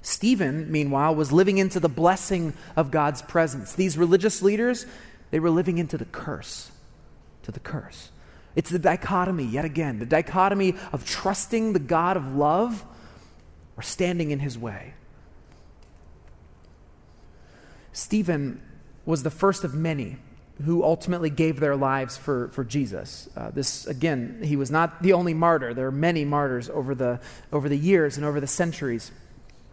Stephen, 0.00 0.72
meanwhile, 0.72 1.14
was 1.14 1.30
living 1.30 1.58
into 1.58 1.78
the 1.78 1.90
blessing 1.90 2.54
of 2.74 2.90
God's 2.90 3.20
presence. 3.20 3.74
These 3.74 3.98
religious 3.98 4.40
leaders, 4.40 4.86
they 5.30 5.38
were 5.38 5.50
living 5.50 5.76
into 5.76 5.98
the 5.98 6.06
curse, 6.06 6.70
to 7.42 7.52
the 7.52 7.60
curse. 7.60 8.10
It's 8.56 8.70
the 8.70 8.78
dichotomy, 8.78 9.44
yet 9.44 9.66
again, 9.66 9.98
the 9.98 10.06
dichotomy 10.06 10.74
of 10.90 11.04
trusting 11.04 11.74
the 11.74 11.80
God 11.80 12.16
of 12.16 12.34
love 12.34 12.82
or 13.76 13.82
standing 13.82 14.30
in 14.30 14.38
his 14.38 14.56
way. 14.56 14.94
Stephen 17.92 18.62
was 19.04 19.22
the 19.22 19.30
first 19.30 19.64
of 19.64 19.74
many 19.74 20.16
who 20.62 20.84
ultimately 20.84 21.30
gave 21.30 21.58
their 21.58 21.74
lives 21.74 22.16
for, 22.16 22.48
for 22.48 22.62
Jesus. 22.62 23.28
Uh, 23.36 23.50
this, 23.50 23.86
again, 23.86 24.40
he 24.42 24.54
was 24.54 24.70
not 24.70 25.02
the 25.02 25.12
only 25.12 25.34
martyr. 25.34 25.74
There 25.74 25.86
are 25.86 25.92
many 25.92 26.24
martyrs 26.24 26.70
over 26.70 26.94
the, 26.94 27.20
over 27.52 27.68
the 27.68 27.76
years 27.76 28.16
and 28.16 28.24
over 28.24 28.40
the 28.40 28.46
centuries. 28.46 29.10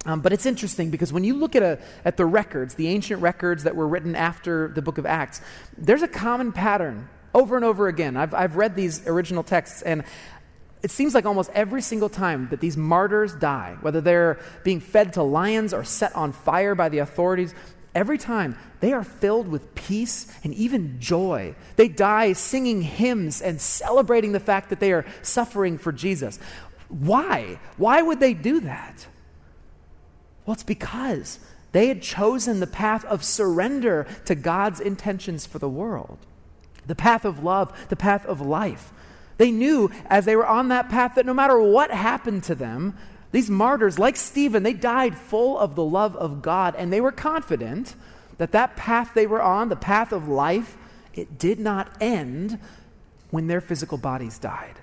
Um, 0.06 0.22
but 0.22 0.34
it's 0.34 0.48
interesting 0.48 0.90
because 0.90 1.14
when 1.14 1.24
you 1.24 1.36
look 1.36 1.56
at, 1.56 1.62
a, 1.62 1.78
at 2.04 2.18
the 2.18 2.26
records, 2.26 2.74
the 2.74 2.88
ancient 2.88 3.22
records 3.22 3.64
that 3.64 3.76
were 3.76 3.88
written 3.88 4.16
after 4.16 4.70
the 4.70 4.82
book 4.82 4.98
of 4.98 5.06
Acts, 5.06 5.42
there's 5.78 6.02
a 6.02 6.08
common 6.08 6.52
pattern 6.52 7.08
over 7.36 7.56
and 7.56 7.64
over 7.64 7.88
again. 7.88 8.18
I've, 8.18 8.34
I've 8.34 8.56
read 8.56 8.76
these 8.76 9.06
original 9.08 9.44
texts, 9.44 9.84
and 9.84 10.04
it 10.82 10.90
seems 10.90 11.14
like 11.14 11.28
almost 11.28 11.52
every 11.54 11.84
single 11.84 12.10
time 12.10 12.50
that 12.50 12.60
these 12.60 12.76
martyrs 12.76 13.36
die, 13.36 13.78
whether 13.82 14.02
they're 14.02 14.40
being 14.64 14.80
fed 14.80 15.14
to 15.14 15.24
lions 15.24 15.74
or 15.74 15.84
set 15.84 16.16
on 16.16 16.32
fire 16.32 16.74
by 16.74 16.90
the 16.90 16.98
authorities, 16.98 17.54
every 17.94 18.18
time 18.18 18.58
they 18.80 18.94
are 18.94 19.04
filled 19.04 19.48
with 19.48 19.76
peace 19.76 20.32
and 20.44 20.54
even 20.54 21.00
joy. 21.00 21.56
They 21.76 21.88
die 21.88 22.34
singing 22.34 22.82
hymns 22.82 23.42
and 23.42 23.60
celebrating 23.60 24.32
the 24.32 24.40
fact 24.40 24.70
that 24.70 24.80
they 24.80 24.92
are 24.92 25.06
suffering 25.22 25.78
for 25.78 25.92
Jesus. 25.92 26.40
Why? 26.90 27.60
Why 27.78 28.02
would 28.02 28.20
they 28.20 28.34
do 28.34 28.60
that? 28.62 29.08
Well, 30.46 30.54
it's 30.54 30.64
because 30.64 31.40
they 31.72 31.88
had 31.88 32.02
chosen 32.02 32.60
the 32.60 32.68
path 32.68 33.06
of 33.06 33.24
surrender 33.24 34.08
to 34.26 34.36
God's 34.36 34.80
intentions 34.80 35.46
for 35.46 35.60
the 35.60 35.70
world, 35.70 36.18
the 36.86 36.96
path 36.96 37.24
of 37.24 37.44
love, 37.44 37.88
the 37.90 37.96
path 37.96 38.26
of 38.26 38.42
life. 38.42 38.92
They 39.38 39.52
knew 39.52 39.90
as 40.08 40.26
they 40.26 40.36
were 40.36 40.46
on 40.46 40.68
that 40.68 40.90
path 40.90 41.16
that 41.16 41.26
no 41.26 41.34
matter 41.34 41.60
what 41.60 41.92
happened 41.92 42.44
to 42.44 42.56
them, 42.56 42.98
these 43.32 43.50
martyrs, 43.50 43.98
like 43.98 44.18
Stephen, 44.18 44.64
they 44.64 44.74
died 44.74 45.18
full 45.18 45.58
of 45.58 45.76
the 45.76 45.84
love 45.84 46.16
of 46.16 46.42
God, 46.42 46.76
and 46.78 46.92
they 46.92 47.02
were 47.02 47.12
confident 47.12 47.96
that 48.38 48.52
that 48.52 48.76
path 48.76 49.12
they 49.14 49.28
were 49.28 49.42
on, 49.42 49.70
the 49.70 49.76
path 49.76 50.12
of 50.12 50.28
life, 50.28 50.78
it 51.14 51.38
did 51.38 51.60
not 51.60 51.96
end 52.02 52.60
when 53.30 53.48
their 53.48 53.62
physical 53.62 53.98
bodies 53.98 54.38
died. 54.40 54.80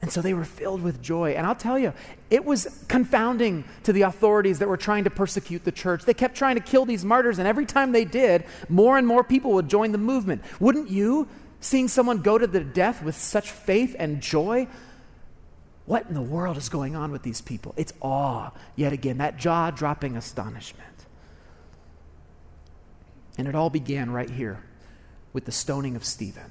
And 0.00 0.12
so 0.12 0.22
they 0.22 0.34
were 0.34 0.44
filled 0.44 0.82
with 0.82 1.02
joy. 1.02 1.32
And 1.32 1.44
I'll 1.44 1.56
tell 1.56 1.78
you, 1.78 1.92
it 2.30 2.44
was 2.44 2.84
confounding 2.86 3.64
to 3.82 3.92
the 3.92 4.02
authorities 4.02 4.60
that 4.60 4.68
were 4.68 4.76
trying 4.76 5.04
to 5.04 5.10
persecute 5.10 5.64
the 5.64 5.72
church. 5.72 6.04
They 6.04 6.14
kept 6.14 6.36
trying 6.36 6.54
to 6.54 6.62
kill 6.62 6.84
these 6.84 7.04
martyrs, 7.04 7.38
and 7.38 7.48
every 7.48 7.66
time 7.66 7.90
they 7.90 8.04
did, 8.04 8.44
more 8.68 8.96
and 8.96 9.06
more 9.06 9.24
people 9.24 9.52
would 9.54 9.68
join 9.68 9.90
the 9.90 9.98
movement. 9.98 10.42
Wouldn't 10.60 10.88
you, 10.88 11.28
seeing 11.60 11.88
someone 11.88 12.18
go 12.18 12.38
to 12.38 12.46
the 12.46 12.60
death 12.60 13.02
with 13.02 13.16
such 13.16 13.50
faith 13.50 13.96
and 13.98 14.20
joy? 14.20 14.68
What 15.88 16.06
in 16.06 16.12
the 16.12 16.20
world 16.20 16.58
is 16.58 16.68
going 16.68 16.94
on 16.94 17.12
with 17.12 17.22
these 17.22 17.40
people? 17.40 17.72
It's 17.78 17.94
awe, 18.02 18.50
yet 18.76 18.92
again, 18.92 19.16
that 19.18 19.38
jaw 19.38 19.70
dropping 19.70 20.18
astonishment. 20.18 20.84
And 23.38 23.48
it 23.48 23.54
all 23.54 23.70
began 23.70 24.10
right 24.10 24.28
here 24.28 24.62
with 25.32 25.46
the 25.46 25.52
stoning 25.52 25.96
of 25.96 26.04
Stephen. 26.04 26.50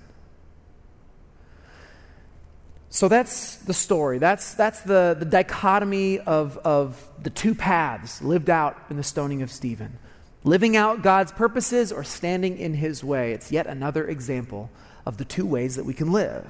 So 2.90 3.08
that's 3.08 3.58
the 3.58 3.76
story. 3.76 4.18
That's, 4.18 4.56
that's 4.56 4.82
the, 4.82 5.16
the 5.20 5.26
dichotomy 5.26 6.18
of, 6.18 6.58
of 6.58 7.08
the 7.22 7.30
two 7.30 7.54
paths 7.54 8.24
lived 8.24 8.50
out 8.50 8.76
in 8.90 8.98
the 8.98 9.04
stoning 9.04 9.44
of 9.44 9.52
Stephen 9.52 10.00
living 10.44 10.78
out 10.78 11.02
God's 11.02 11.32
purposes 11.34 11.92
or 11.92 12.04
standing 12.04 12.58
in 12.58 12.74
his 12.74 13.04
way. 13.04 13.34
It's 13.34 13.52
yet 13.52 13.68
another 13.68 14.08
example 14.08 14.70
of 15.06 15.18
the 15.18 15.26
two 15.26 15.46
ways 15.46 15.76
that 15.76 15.86
we 15.86 15.94
can 15.94 16.12
live. 16.12 16.48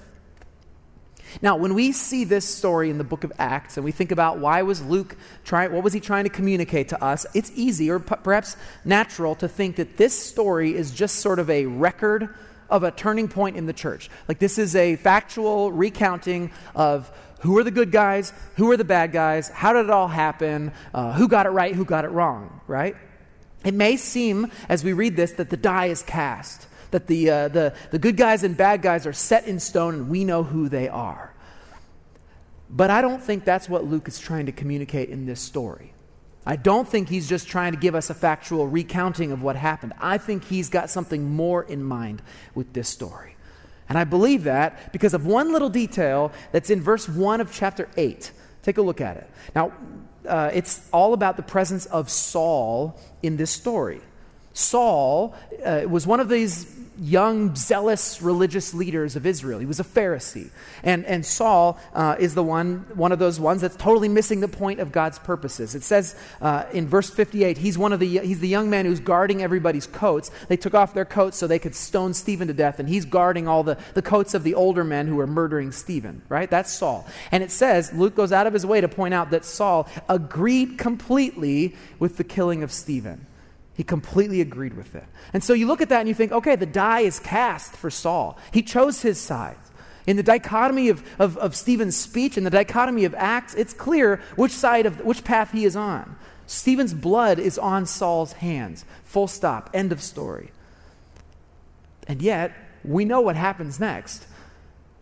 Now, 1.42 1.56
when 1.56 1.74
we 1.74 1.92
see 1.92 2.24
this 2.24 2.48
story 2.48 2.90
in 2.90 2.98
the 2.98 3.04
book 3.04 3.24
of 3.24 3.32
Acts 3.38 3.78
and 3.78 3.84
we 3.84 3.92
think 3.92 4.12
about 4.12 4.40
why 4.40 4.62
was 4.64 4.82
Luke 4.84 5.16
trying, 5.44 5.72
what 5.72 5.84
was 5.84 5.94
he 5.94 6.00
trying 6.00 6.24
to 6.24 6.30
communicate 6.30 6.90
to 6.90 7.04
us, 7.04 7.26
it's 7.34 7.52
easy 7.56 7.90
or 7.90 8.00
p- 8.00 8.16
perhaps 8.24 8.58
natural 8.84 9.36
to 9.36 9.48
think 9.48 9.76
that 9.76 9.98
this 9.98 10.18
story 10.18 10.76
is 10.76 10.92
just 10.92 11.18
sort 11.18 11.40
of 11.40 11.50
a 11.50 11.66
record 11.66 12.30
of 12.70 12.84
a 12.84 12.92
turning 12.92 13.28
point 13.28 13.56
in 13.56 13.66
the 13.66 13.74
church. 13.74 14.10
Like 14.28 14.40
this 14.40 14.58
is 14.58 14.76
a 14.76 14.96
factual 14.96 15.72
recounting 15.72 16.52
of 16.76 17.12
who 17.42 17.58
are 17.58 17.64
the 17.64 17.72
good 17.72 17.92
guys, 17.92 18.34
who 18.56 18.72
are 18.72 18.78
the 18.78 18.84
bad 18.84 19.12
guys, 19.12 19.50
how 19.50 19.74
did 19.74 19.86
it 19.86 19.92
all 19.92 20.08
happen, 20.08 20.72
uh, 20.94 21.14
who 21.14 21.28
got 21.28 21.46
it 21.46 21.50
right, 21.50 21.76
who 21.76 21.86
got 21.86 22.04
it 22.04 22.10
wrong, 22.10 22.62
right? 22.68 22.96
It 23.64 23.74
may 23.74 23.98
seem, 23.98 24.52
as 24.70 24.84
we 24.84 24.94
read 24.94 25.16
this, 25.16 25.34
that 25.34 25.50
the 25.50 25.58
die 25.58 25.88
is 25.88 26.02
cast, 26.02 26.67
that 26.92 27.08
the, 27.08 27.30
uh, 27.30 27.48
the, 27.50 27.74
the 27.92 28.00
good 28.00 28.18
guys 28.18 28.44
and 28.44 28.56
bad 28.56 28.82
guys 28.82 29.06
are 29.06 29.14
set 29.14 29.48
in 29.48 29.60
stone 29.60 29.94
and 29.94 30.10
we 30.10 30.24
know 30.24 30.44
who 30.44 30.70
they 30.70 30.88
are. 30.88 31.34
But 32.70 32.90
I 32.90 33.02
don't 33.02 33.22
think 33.22 33.46
that's 33.46 33.70
what 33.70 33.86
Luke 33.86 34.08
is 34.08 34.20
trying 34.20 34.48
to 34.48 34.52
communicate 34.52 35.10
in 35.10 35.26
this 35.26 35.40
story. 35.40 35.94
I 36.46 36.56
don't 36.56 36.88
think 36.88 37.10
he's 37.10 37.28
just 37.28 37.48
trying 37.48 37.74
to 37.74 37.78
give 37.78 37.94
us 37.94 38.10
a 38.10 38.14
factual 38.14 38.68
recounting 38.68 39.32
of 39.32 39.42
what 39.42 39.56
happened. 39.56 39.94
I 40.00 40.18
think 40.18 40.46
he's 40.46 40.70
got 40.70 40.90
something 40.90 41.30
more 41.30 41.64
in 41.64 41.84
mind 41.84 42.22
with 42.56 42.72
this 42.74 42.88
story. 42.88 43.36
And 43.90 43.98
I 43.98 44.04
believe 44.04 44.44
that 44.46 44.92
because 44.92 45.14
of 45.14 45.26
one 45.26 45.52
little 45.52 45.70
detail 45.70 46.32
that's 46.52 46.70
in 46.70 46.82
verse 46.82 47.08
1 47.08 47.42
of 47.42 47.52
chapter 47.52 47.90
8. 47.98 48.32
Take 48.64 48.78
a 48.78 48.82
look 48.82 49.02
at 49.02 49.18
it. 49.18 49.30
Now, 49.56 49.74
uh, 50.28 50.52
it's 50.54 50.88
all 50.92 51.14
about 51.14 51.38
the 51.38 51.44
presence 51.44 51.86
of 51.86 52.10
Saul 52.10 53.00
in 53.22 53.38
this 53.38 53.52
story. 53.52 54.02
Saul 54.54 55.36
uh, 55.64 55.84
was 55.88 56.08
one 56.08 56.20
of 56.20 56.30
these 56.30 56.66
young, 57.00 57.56
zealous 57.56 58.22
religious 58.22 58.74
leaders 58.74 59.16
of 59.16 59.26
Israel. 59.26 59.60
He 59.60 59.66
was 59.66 59.80
a 59.80 59.84
Pharisee. 59.84 60.50
And, 60.84 61.06
and 61.06 61.26
Saul 61.26 61.80
uh, 61.94 62.16
is 62.20 62.36
the 62.36 62.44
one, 62.44 62.86
one 62.96 63.12
of 63.12 63.20
those 63.20 63.40
ones 63.40 63.62
that's 63.62 63.76
totally 63.76 64.10
missing 64.10 64.40
the 64.40 64.48
point 64.48 64.80
of 64.80 64.92
God's 64.92 65.20
purposes. 65.20 65.76
It 65.76 65.84
says 65.84 66.16
uh, 66.42 66.66
in 66.74 66.88
verse 66.88 67.10
58, 67.10 67.58
he's, 67.58 67.78
one 67.78 67.94
of 67.94 68.00
the, 68.00 68.20
he's 68.20 68.40
the 68.40 68.48
young 68.48 68.70
man 68.70 68.86
who's 68.86 69.00
guarding 69.00 69.42
everybody's 69.42 69.88
coats. 69.88 70.32
They 70.48 70.58
took 70.58 70.74
off 70.74 70.94
their 70.94 71.06
coats 71.06 71.38
so 71.38 71.48
they 71.48 71.60
could 71.60 71.76
stone 71.76 72.14
Stephen 72.14 72.48
to 72.48 72.54
death, 72.54 72.80
and 72.80 72.90
he's 72.90 73.06
guarding 73.06 73.48
all 73.48 73.64
the, 73.64 73.78
the 73.94 74.02
coats 74.02 74.34
of 74.34 74.44
the 74.44 74.56
older 74.56 74.84
men 74.84 75.08
who 75.08 75.16
were 75.16 75.28
murdering 75.28 75.72
Stephen, 75.72 76.22
right? 76.30 76.50
That's 76.50 76.72
Saul. 76.72 77.08
And 77.32 77.44
it 77.44 77.52
says, 77.52 77.94
Luke 77.94 78.16
goes 78.16 78.32
out 78.32 78.48
of 78.48 78.54
his 78.54 78.66
way 78.66 78.82
to 78.82 78.88
point 78.88 79.14
out 79.14 79.32
that 79.32 79.46
Saul 79.46 79.88
agreed 80.10 80.78
completely 80.78 81.76
with 82.00 82.18
the 82.18 82.24
killing 82.24 82.64
of 82.64 82.72
Stephen. 82.72 83.26
He 83.78 83.84
completely 83.84 84.42
agreed 84.42 84.76
with 84.76 84.96
it. 84.96 85.06
And 85.34 85.44
so 85.44 85.54
you 85.54 85.68
look 85.68 85.82
at 85.82 85.90
that 85.90 86.00
and 86.00 86.10
you 86.10 86.16
think, 86.16 86.32
okay, 86.32 86.56
the 86.56 86.66
die 86.66 87.02
is 87.02 87.20
cast 87.20 87.74
for 87.74 87.92
Saul. 87.92 88.36
He 88.52 88.64
chose 88.64 89.04
his 89.04 89.20
side. 89.20 89.56
In 90.08 90.18
the 90.18 90.24
dichotomy 90.24 90.90
of, 90.90 91.04
of, 91.20 91.38
of 91.38 91.56
Stephen's 91.56 91.96
speech 91.96 92.38
and 92.38 92.46
the 92.46 92.50
dichotomy 92.50 93.06
of 93.06 93.14
Acts, 93.14 93.54
it's 93.54 93.74
clear 93.74 94.20
which 94.36 94.52
side 94.52 94.88
of 94.88 95.06
which 95.06 95.24
path 95.24 95.52
he 95.52 95.64
is 95.64 95.76
on. 95.76 96.16
Stephen's 96.48 96.96
blood 96.96 97.38
is 97.38 97.60
on 97.60 97.86
Saul's 97.86 98.34
hands. 98.34 98.84
Full 99.04 99.28
stop. 99.28 99.70
End 99.76 99.92
of 99.92 100.02
story. 100.02 100.50
And 102.08 102.20
yet, 102.20 102.54
we 102.84 103.06
know 103.06 103.22
what 103.22 103.36
happens 103.36 103.80
next. 103.80 104.26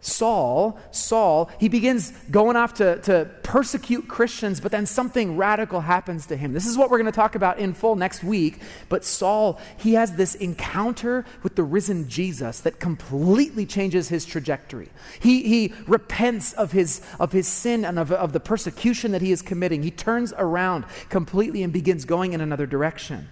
Saul, 0.06 0.78
Saul, 0.92 1.50
he 1.60 1.68
begins 1.68 2.12
going 2.30 2.56
off 2.56 2.76
to, 2.76 3.02
to 3.02 3.28
persecute 3.42 4.08
Christians, 4.08 4.60
but 4.60 4.72
then 4.72 4.86
something 4.86 5.36
radical 5.36 5.82
happens 5.82 6.28
to 6.28 6.38
him. 6.38 6.54
This 6.54 6.68
is 6.68 6.78
what 6.78 6.92
we're 6.92 7.00
going 7.00 7.12
to 7.12 7.16
talk 7.16 7.34
about 7.34 7.58
in 7.58 7.74
full 7.74 7.96
next 7.96 8.24
week. 8.24 8.62
But 8.88 9.04
Saul, 9.04 9.60
he 9.78 9.96
has 9.96 10.16
this 10.16 10.36
encounter 10.36 11.26
with 11.42 11.56
the 11.56 11.64
risen 11.64 12.08
Jesus 12.08 12.60
that 12.60 12.80
completely 12.80 13.66
changes 13.66 14.08
his 14.08 14.28
trajectory. 14.28 14.90
He, 15.20 15.42
he 15.42 15.74
repents 15.88 16.54
of 16.54 16.72
his, 16.72 17.02
of 17.20 17.32
his 17.32 17.48
sin 17.48 17.84
and 17.84 17.98
of, 17.98 18.12
of 18.12 18.32
the 18.32 18.40
persecution 18.40 19.12
that 19.12 19.24
he 19.24 19.32
is 19.32 19.42
committing. 19.42 19.82
He 19.82 19.90
turns 19.90 20.34
around 20.38 20.86
completely 21.10 21.64
and 21.64 21.74
begins 21.74 22.06
going 22.06 22.34
in 22.34 22.42
another 22.42 22.68
direction. 22.68 23.28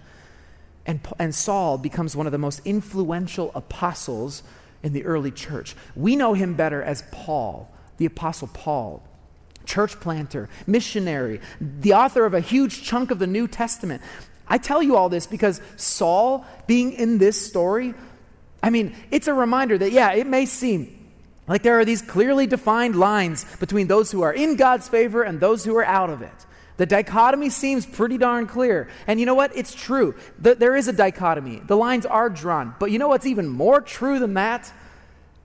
And, 0.86 0.98
and 1.20 1.32
Saul 1.32 1.78
becomes 1.78 2.16
one 2.16 2.26
of 2.26 2.32
the 2.32 2.38
most 2.38 2.62
influential 2.64 3.52
apostles 3.54 4.42
in 4.84 4.92
the 4.92 5.04
early 5.04 5.32
church. 5.32 5.74
We 5.96 6.14
know 6.14 6.34
him 6.34 6.54
better 6.54 6.80
as 6.80 7.02
Paul, 7.10 7.68
the 7.96 8.06
Apostle 8.06 8.48
Paul, 8.52 9.02
church 9.64 9.98
planter, 9.98 10.48
missionary, 10.66 11.40
the 11.60 11.94
author 11.94 12.26
of 12.26 12.34
a 12.34 12.40
huge 12.40 12.82
chunk 12.82 13.10
of 13.10 13.18
the 13.18 13.26
New 13.26 13.48
Testament. 13.48 14.02
I 14.46 14.58
tell 14.58 14.82
you 14.82 14.94
all 14.94 15.08
this 15.08 15.26
because 15.26 15.60
Saul 15.76 16.44
being 16.66 16.92
in 16.92 17.16
this 17.16 17.44
story, 17.44 17.94
I 18.62 18.68
mean, 18.68 18.94
it's 19.10 19.26
a 19.26 19.34
reminder 19.34 19.78
that, 19.78 19.90
yeah, 19.90 20.12
it 20.12 20.26
may 20.26 20.44
seem 20.44 21.10
like 21.48 21.62
there 21.62 21.78
are 21.78 21.84
these 21.84 22.02
clearly 22.02 22.46
defined 22.46 22.94
lines 22.94 23.44
between 23.58 23.86
those 23.86 24.10
who 24.10 24.20
are 24.22 24.32
in 24.32 24.56
God's 24.56 24.88
favor 24.88 25.22
and 25.22 25.40
those 25.40 25.64
who 25.64 25.74
are 25.76 25.84
out 25.84 26.10
of 26.10 26.20
it. 26.20 26.46
The 26.76 26.86
dichotomy 26.86 27.50
seems 27.50 27.86
pretty 27.86 28.18
darn 28.18 28.46
clear. 28.46 28.88
And 29.06 29.20
you 29.20 29.26
know 29.26 29.34
what? 29.34 29.56
It's 29.56 29.74
true. 29.74 30.16
The, 30.38 30.54
there 30.56 30.74
is 30.74 30.88
a 30.88 30.92
dichotomy. 30.92 31.60
The 31.64 31.76
lines 31.76 32.04
are 32.04 32.28
drawn. 32.28 32.74
But 32.80 32.90
you 32.90 32.98
know 32.98 33.08
what's 33.08 33.26
even 33.26 33.48
more 33.48 33.80
true 33.80 34.18
than 34.18 34.34
that? 34.34 34.72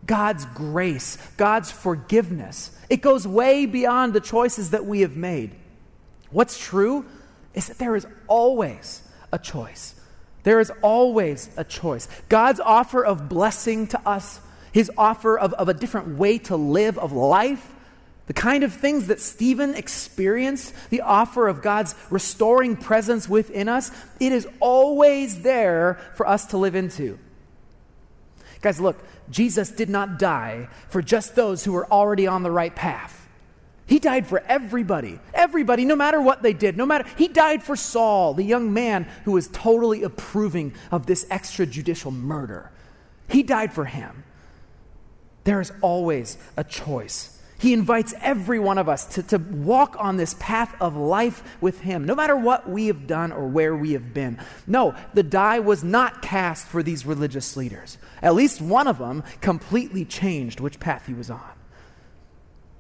God's 0.05 0.45
grace, 0.45 1.17
God's 1.37 1.71
forgiveness. 1.71 2.75
It 2.89 3.01
goes 3.01 3.27
way 3.27 3.67
beyond 3.67 4.13
the 4.13 4.21
choices 4.21 4.71
that 4.71 4.85
we 4.85 5.01
have 5.01 5.15
made. 5.15 5.55
What's 6.31 6.57
true 6.57 7.05
is 7.53 7.67
that 7.67 7.77
there 7.77 7.95
is 7.95 8.07
always 8.27 9.03
a 9.31 9.37
choice. 9.37 9.93
There 10.43 10.59
is 10.59 10.71
always 10.81 11.49
a 11.57 11.63
choice. 11.63 12.07
God's 12.29 12.59
offer 12.59 13.05
of 13.05 13.29
blessing 13.29 13.87
to 13.87 14.07
us, 14.07 14.39
his 14.71 14.89
offer 14.97 15.37
of, 15.37 15.53
of 15.53 15.69
a 15.69 15.73
different 15.73 16.17
way 16.17 16.39
to 16.39 16.55
live, 16.55 16.97
of 16.97 17.11
life, 17.11 17.75
the 18.29 18.33
kind 18.33 18.63
of 18.63 18.71
things 18.71 19.07
that 19.07 19.19
Stephen 19.19 19.73
experienced, 19.73 20.71
the 20.91 21.01
offer 21.01 21.47
of 21.47 21.63
God's 21.63 21.95
restoring 22.11 22.75
presence 22.77 23.27
within 23.27 23.67
us, 23.67 23.89
it 24.19 24.31
is 24.31 24.47
always 24.59 25.41
there 25.41 25.99
for 26.13 26.27
us 26.27 26.45
to 26.45 26.57
live 26.57 26.75
into. 26.75 27.17
Guys, 28.61 28.79
look, 28.79 29.03
Jesus 29.31 29.71
did 29.71 29.89
not 29.89 30.19
die 30.19 30.67
for 30.89 31.01
just 31.01 31.35
those 31.35 31.63
who 31.63 31.73
were 31.73 31.91
already 31.91 32.27
on 32.27 32.43
the 32.43 32.51
right 32.51 32.75
path. 32.75 33.27
He 33.87 33.97
died 33.97 34.27
for 34.27 34.41
everybody. 34.41 35.17
Everybody, 35.33 35.83
no 35.83 35.95
matter 35.95 36.21
what 36.21 36.43
they 36.43 36.53
did, 36.53 36.77
no 36.77 36.85
matter. 36.85 37.09
He 37.17 37.29
died 37.29 37.63
for 37.63 37.75
Saul, 37.75 38.35
the 38.35 38.43
young 38.43 38.71
man 38.71 39.07
who 39.25 39.31
was 39.31 39.47
totally 39.47 40.03
approving 40.03 40.75
of 40.91 41.07
this 41.07 41.25
extrajudicial 41.25 42.13
murder. 42.13 42.69
He 43.27 43.41
died 43.41 43.73
for 43.73 43.85
him. 43.85 44.23
There 45.45 45.59
is 45.59 45.73
always 45.81 46.37
a 46.55 46.63
choice. 46.63 47.38
He 47.60 47.74
invites 47.74 48.13
every 48.22 48.58
one 48.58 48.78
of 48.78 48.88
us 48.88 49.06
to, 49.15 49.24
to 49.24 49.38
walk 49.38 49.98
on 50.00 50.15
this 50.15 50.34
path 50.39 50.74
of 50.80 50.95
life 50.95 51.43
with 51.60 51.82
Him, 51.82 52.06
no 52.06 52.15
matter 52.15 52.36
what 52.36 52.69
we 52.69 52.88
have 52.88 53.06
done 53.06 53.34
or 53.34 53.48
where 53.48 53.76
we 53.76 53.91
have 53.91 54.13
been. 54.13 54.39
No, 54.65 54.95
the 55.13 55.24
die 55.24 55.60
was 55.60 55.84
not 55.84 56.22
cast 56.22 56.67
for 56.67 56.82
these 56.82 57.06
religious 57.06 57.58
leaders. 57.58 57.98
At 58.22 58.34
least 58.34 58.62
one 58.62 58.88
of 58.88 58.98
them 58.98 59.24
completely 59.41 60.06
changed 60.06 60.62
which 60.62 60.80
path 60.80 61.06
he 61.06 61.13
was 61.13 61.30
on. 61.30 61.52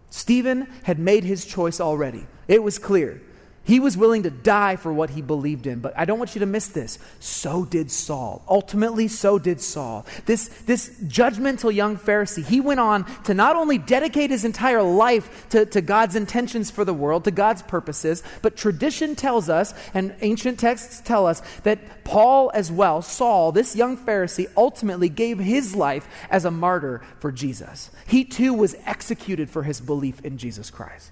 Stephen 0.09 0.67
had 0.83 0.97
made 0.97 1.25
his 1.25 1.45
choice 1.45 1.81
already, 1.81 2.25
it 2.47 2.63
was 2.63 2.79
clear. 2.79 3.21
He 3.69 3.79
was 3.79 3.95
willing 3.95 4.23
to 4.23 4.31
die 4.31 4.77
for 4.77 4.91
what 4.91 5.11
he 5.11 5.21
believed 5.21 5.67
in. 5.67 5.79
But 5.79 5.93
I 5.95 6.05
don't 6.05 6.17
want 6.17 6.33
you 6.33 6.39
to 6.39 6.47
miss 6.47 6.69
this. 6.69 6.97
So 7.19 7.65
did 7.65 7.91
Saul. 7.91 8.43
Ultimately, 8.49 9.07
so 9.07 9.37
did 9.37 9.61
Saul. 9.61 10.07
This, 10.25 10.47
this 10.65 10.89
judgmental 11.03 11.71
young 11.71 11.95
Pharisee, 11.95 12.43
he 12.43 12.61
went 12.61 12.79
on 12.79 13.05
to 13.25 13.35
not 13.35 13.55
only 13.55 13.77
dedicate 13.77 14.31
his 14.31 14.43
entire 14.43 14.81
life 14.81 15.47
to, 15.49 15.67
to 15.67 15.81
God's 15.81 16.15
intentions 16.15 16.71
for 16.71 16.83
the 16.83 16.95
world, 16.95 17.25
to 17.25 17.31
God's 17.31 17.61
purposes, 17.61 18.23
but 18.41 18.57
tradition 18.57 19.15
tells 19.15 19.49
us, 19.49 19.75
and 19.93 20.15
ancient 20.21 20.59
texts 20.59 20.99
tell 21.05 21.27
us, 21.27 21.43
that 21.61 22.03
Paul 22.03 22.49
as 22.55 22.71
well, 22.71 23.03
Saul, 23.03 23.51
this 23.51 23.75
young 23.75 23.97
Pharisee, 23.97 24.47
ultimately 24.57 25.09
gave 25.09 25.37
his 25.37 25.75
life 25.75 26.07
as 26.31 26.43
a 26.43 26.49
martyr 26.49 27.03
for 27.19 27.31
Jesus. 27.31 27.91
He 28.07 28.25
too 28.25 28.55
was 28.55 28.75
executed 28.87 29.47
for 29.47 29.61
his 29.61 29.79
belief 29.79 30.25
in 30.25 30.39
Jesus 30.39 30.71
Christ. 30.71 31.11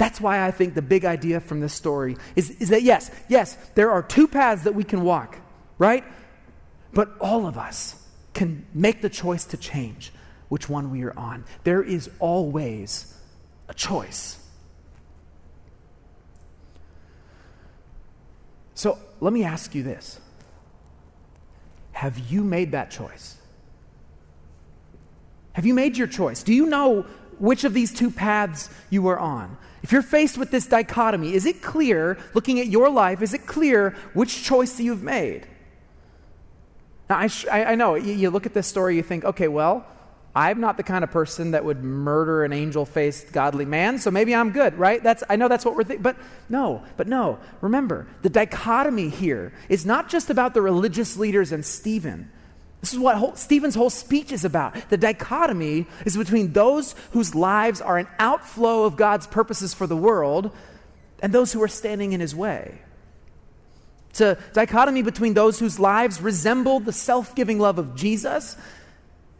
That's 0.00 0.18
why 0.18 0.46
I 0.46 0.50
think 0.50 0.72
the 0.72 0.80
big 0.80 1.04
idea 1.04 1.40
from 1.40 1.60
this 1.60 1.74
story 1.74 2.16
is, 2.34 2.48
is 2.52 2.70
that 2.70 2.82
yes, 2.82 3.10
yes, 3.28 3.54
there 3.74 3.90
are 3.90 4.02
two 4.02 4.26
paths 4.26 4.64
that 4.64 4.74
we 4.74 4.82
can 4.82 5.02
walk, 5.02 5.36
right? 5.76 6.02
But 6.94 7.10
all 7.20 7.46
of 7.46 7.58
us 7.58 8.02
can 8.32 8.64
make 8.72 9.02
the 9.02 9.10
choice 9.10 9.44
to 9.44 9.58
change 9.58 10.10
which 10.48 10.70
one 10.70 10.90
we 10.90 11.02
are 11.02 11.12
on. 11.18 11.44
There 11.64 11.82
is 11.82 12.08
always 12.18 13.14
a 13.68 13.74
choice. 13.74 14.42
So 18.72 18.96
let 19.20 19.34
me 19.34 19.44
ask 19.44 19.74
you 19.74 19.82
this 19.82 20.18
Have 21.92 22.18
you 22.18 22.42
made 22.42 22.72
that 22.72 22.90
choice? 22.90 23.36
Have 25.52 25.66
you 25.66 25.74
made 25.74 25.98
your 25.98 26.06
choice? 26.06 26.42
Do 26.42 26.54
you 26.54 26.64
know 26.64 27.02
which 27.38 27.64
of 27.64 27.74
these 27.74 27.92
two 27.92 28.10
paths 28.10 28.70
you 28.88 29.06
are 29.08 29.18
on? 29.18 29.58
If 29.82 29.92
you're 29.92 30.02
faced 30.02 30.36
with 30.36 30.50
this 30.50 30.66
dichotomy, 30.66 31.34
is 31.34 31.46
it 31.46 31.62
clear, 31.62 32.18
looking 32.34 32.60
at 32.60 32.66
your 32.66 32.90
life, 32.90 33.22
is 33.22 33.34
it 33.34 33.46
clear 33.46 33.96
which 34.12 34.42
choice 34.42 34.78
you've 34.78 35.02
made? 35.02 35.46
Now, 37.08 37.18
I, 37.18 37.26
sh- 37.28 37.46
I, 37.50 37.64
I 37.64 37.74
know, 37.74 37.94
you, 37.94 38.12
you 38.12 38.30
look 38.30 38.46
at 38.46 38.54
this 38.54 38.66
story, 38.66 38.96
you 38.96 39.02
think, 39.02 39.24
okay, 39.24 39.48
well, 39.48 39.86
I'm 40.34 40.60
not 40.60 40.76
the 40.76 40.84
kind 40.84 41.02
of 41.02 41.10
person 41.10 41.52
that 41.52 41.64
would 41.64 41.82
murder 41.82 42.44
an 42.44 42.52
angel 42.52 42.86
faced 42.86 43.32
godly 43.32 43.64
man, 43.64 43.98
so 43.98 44.10
maybe 44.10 44.34
I'm 44.34 44.52
good, 44.52 44.74
right? 44.74 45.02
That's, 45.02 45.24
I 45.28 45.36
know 45.36 45.48
that's 45.48 45.64
what 45.64 45.74
we're 45.74 45.82
thinking. 45.82 46.02
But 46.02 46.16
no, 46.48 46.84
but 46.96 47.08
no. 47.08 47.40
Remember, 47.60 48.06
the 48.22 48.30
dichotomy 48.30 49.08
here 49.08 49.52
is 49.68 49.84
not 49.84 50.08
just 50.08 50.30
about 50.30 50.54
the 50.54 50.62
religious 50.62 51.16
leaders 51.16 51.50
and 51.50 51.64
Stephen. 51.64 52.30
This 52.80 52.92
is 52.94 52.98
what 52.98 53.16
whole, 53.16 53.36
Stephen's 53.36 53.74
whole 53.74 53.90
speech 53.90 54.32
is 54.32 54.44
about. 54.44 54.88
The 54.88 54.96
dichotomy 54.96 55.86
is 56.06 56.16
between 56.16 56.52
those 56.52 56.94
whose 57.12 57.34
lives 57.34 57.80
are 57.80 57.98
an 57.98 58.08
outflow 58.18 58.84
of 58.84 58.96
God's 58.96 59.26
purposes 59.26 59.74
for 59.74 59.86
the 59.86 59.96
world 59.96 60.50
and 61.22 61.32
those 61.32 61.52
who 61.52 61.62
are 61.62 61.68
standing 61.68 62.12
in 62.12 62.20
his 62.20 62.34
way. 62.34 62.78
It's 64.10 64.20
a 64.22 64.38
dichotomy 64.54 65.02
between 65.02 65.34
those 65.34 65.58
whose 65.58 65.78
lives 65.78 66.20
resemble 66.20 66.80
the 66.80 66.92
self 66.92 67.34
giving 67.34 67.58
love 67.58 67.78
of 67.78 67.94
Jesus 67.94 68.56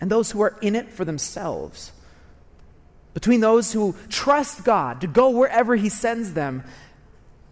and 0.00 0.10
those 0.10 0.30
who 0.30 0.40
are 0.42 0.56
in 0.60 0.76
it 0.76 0.92
for 0.92 1.04
themselves. 1.04 1.92
Between 3.14 3.40
those 3.40 3.72
who 3.72 3.96
trust 4.08 4.64
God 4.64 5.00
to 5.00 5.06
go 5.06 5.30
wherever 5.30 5.76
he 5.76 5.88
sends 5.88 6.34
them 6.34 6.62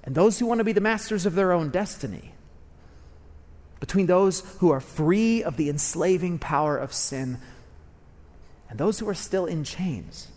and 0.04 0.14
those 0.14 0.38
who 0.38 0.46
want 0.46 0.58
to 0.58 0.64
be 0.64 0.72
the 0.72 0.80
masters 0.80 1.26
of 1.26 1.34
their 1.34 1.52
own 1.52 1.70
destiny 1.70 2.34
between 3.80 4.06
those 4.06 4.40
who 4.58 4.70
are 4.70 4.80
free 4.80 5.42
of 5.42 5.56
the 5.56 5.68
enslaving 5.68 6.38
power 6.38 6.76
of 6.76 6.92
sin 6.92 7.38
and 8.68 8.78
those 8.78 8.98
who 8.98 9.08
are 9.08 9.14
still 9.14 9.46
in 9.46 9.64
chains. 9.64 10.28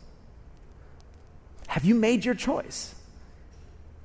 Have 1.67 1.85
you 1.85 1.95
made 1.95 2.25
your 2.25 2.35
choice? 2.35 2.95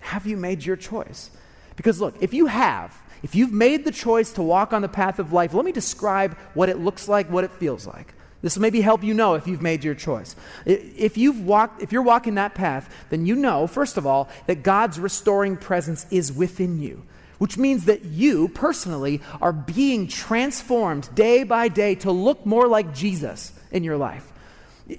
Have 0.01 0.27
you 0.27 0.37
made 0.37 0.65
your 0.65 0.77
choice? 0.77 1.31
Because 1.77 2.01
look, 2.01 2.15
if 2.21 2.33
you 2.33 2.47
have, 2.47 2.97
if 3.23 3.35
you've 3.35 3.53
made 3.53 3.85
the 3.85 3.93
choice 3.93 4.33
to 4.33 4.43
walk 4.43 4.73
on 4.73 4.83
the 4.83 4.89
path 4.89 5.19
of 5.19 5.33
life, 5.33 5.53
let 5.53 5.65
me 5.65 5.73
describe 5.73 6.37
what 6.55 6.69
it 6.69 6.79
looks 6.79 7.09
like, 7.09 7.31
what 7.31 7.45
it 7.45 7.51
feels 7.53 7.87
like. 7.87 8.15
This 8.43 8.55
will 8.55 8.63
maybe 8.63 8.81
help 8.81 9.03
you 9.03 9.15
know 9.15 9.35
if 9.35 9.47
you've 9.47 9.63
made 9.63 9.83
your 9.83 9.95
choice. 9.95 10.37
If 10.65 11.17
you've 11.17 11.41
walked, 11.41 11.83
if 11.83 11.91
you're 11.91 12.03
walking 12.03 12.37
that 12.37 12.55
path, 12.55 12.95
then 13.11 13.27
you 13.27 13.35
know, 13.35 13.67
first 13.67 13.97
of 13.97 14.07
all, 14.07 14.29
that 14.47 14.63
God's 14.63 15.01
restoring 15.01 15.57
presence 15.57 16.07
is 16.11 16.33
within 16.33 16.81
you 16.81 17.03
which 17.39 17.59
means 17.59 17.85
that 17.85 18.05
you 18.05 18.49
personally 18.49 19.21
are 19.41 19.53
being 19.53 20.09
transformed 20.09 21.15
day 21.15 21.43
by 21.45 21.69
day 21.69 21.95
to 21.97 22.11
look 22.11 22.47
more 22.47 22.67
like 22.69 22.95
Jesus 22.95 23.53
in 23.71 23.85
your 23.85 23.97
life. 23.97 24.33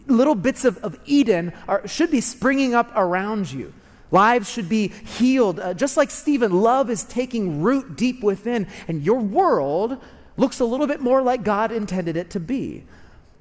Little 0.07 0.35
bits 0.35 0.65
of, 0.65 0.77
of 0.79 0.99
Eden 1.05 1.53
are, 1.67 1.87
should 1.87 2.11
be 2.11 2.21
springing 2.21 2.75
up 2.75 2.91
around 2.95 3.51
you. 3.51 3.73
Lives 4.11 4.49
should 4.49 4.69
be 4.69 4.89
healed. 4.89 5.59
Uh, 5.59 5.73
just 5.73 5.97
like 5.97 6.11
Stephen, 6.11 6.51
love 6.51 6.89
is 6.89 7.03
taking 7.03 7.61
root 7.61 7.97
deep 7.97 8.23
within, 8.23 8.67
and 8.87 9.03
your 9.03 9.19
world 9.19 9.97
looks 10.37 10.59
a 10.59 10.65
little 10.65 10.87
bit 10.87 11.01
more 11.01 11.21
like 11.21 11.43
God 11.43 11.71
intended 11.71 12.15
it 12.15 12.29
to 12.31 12.39
be. 12.39 12.85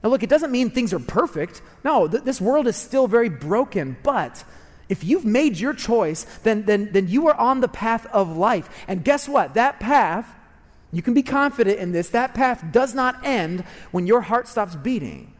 Now, 0.02 0.10
look, 0.10 0.22
it 0.22 0.30
doesn't 0.30 0.50
mean 0.50 0.70
things 0.70 0.92
are 0.92 1.00
perfect. 1.00 1.62
No, 1.84 2.08
th- 2.08 2.24
this 2.24 2.40
world 2.40 2.66
is 2.66 2.76
still 2.76 3.06
very 3.06 3.28
broken, 3.28 3.96
but 4.02 4.44
if 4.88 5.02
you've 5.02 5.24
made 5.24 5.58
your 5.58 5.74
choice, 5.74 6.24
then, 6.42 6.64
then, 6.64 6.90
then 6.92 7.08
you 7.08 7.26
are 7.28 7.34
on 7.34 7.60
the 7.60 7.68
path 7.68 8.06
of 8.06 8.36
life. 8.36 8.68
And 8.86 9.04
guess 9.04 9.28
what? 9.28 9.54
That 9.54 9.80
path, 9.80 10.32
you 10.92 11.02
can 11.02 11.14
be 11.14 11.22
confident 11.22 11.78
in 11.78 11.92
this, 11.92 12.10
that 12.10 12.34
path 12.34 12.64
does 12.70 12.94
not 12.94 13.24
end 13.24 13.64
when 13.90 14.06
your 14.06 14.20
heart 14.20 14.46
stops 14.46 14.76
beating. 14.76 15.32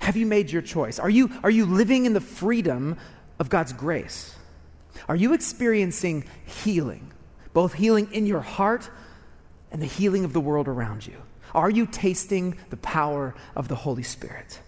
Have 0.00 0.16
you 0.16 0.26
made 0.26 0.50
your 0.50 0.62
choice? 0.62 0.98
Are 0.98 1.08
you, 1.08 1.30
are 1.42 1.50
you 1.50 1.64
living 1.64 2.06
in 2.06 2.12
the 2.12 2.20
freedom 2.20 2.98
of 3.38 3.48
God's 3.48 3.72
grace? 3.72 4.34
Are 5.08 5.16
you 5.16 5.32
experiencing 5.32 6.24
healing, 6.44 7.12
both 7.54 7.74
healing 7.74 8.12
in 8.12 8.26
your 8.26 8.40
heart 8.40 8.90
and 9.70 9.80
the 9.80 9.86
healing 9.86 10.24
of 10.24 10.32
the 10.32 10.40
world 10.40 10.68
around 10.68 11.06
you? 11.06 11.16
Are 11.54 11.70
you 11.70 11.86
tasting 11.86 12.56
the 12.70 12.76
power 12.76 13.34
of 13.54 13.68
the 13.68 13.74
Holy 13.74 14.02
Spirit? 14.02 14.60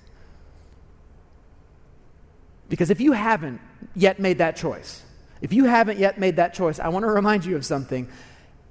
Because 2.74 2.90
if 2.90 3.00
you 3.00 3.12
haven't 3.12 3.60
yet 3.94 4.18
made 4.18 4.38
that 4.38 4.56
choice, 4.56 5.04
if 5.40 5.52
you 5.52 5.66
haven't 5.66 5.96
yet 5.96 6.18
made 6.18 6.34
that 6.34 6.54
choice, 6.54 6.80
I 6.80 6.88
want 6.88 7.04
to 7.04 7.08
remind 7.08 7.44
you 7.44 7.54
of 7.54 7.64
something. 7.64 8.08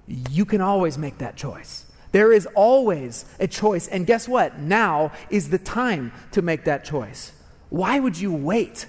You 0.08 0.44
can 0.44 0.60
always 0.60 0.98
make 0.98 1.20
that 1.20 1.38
choice. 1.38 1.86
There 2.12 2.34
is 2.34 2.46
always 2.48 3.24
a 3.40 3.48
choice. 3.48 3.88
And 3.88 4.06
guess 4.06 4.28
what? 4.28 4.60
Now 4.60 5.14
is 5.30 5.52
the 5.52 5.58
time 5.58 6.12
to 6.34 6.42
make 6.42 6.66
that 6.66 6.84
choice. 6.84 7.32
Why 7.70 7.98
would 7.98 8.20
you 8.20 8.34
wait? 8.34 8.88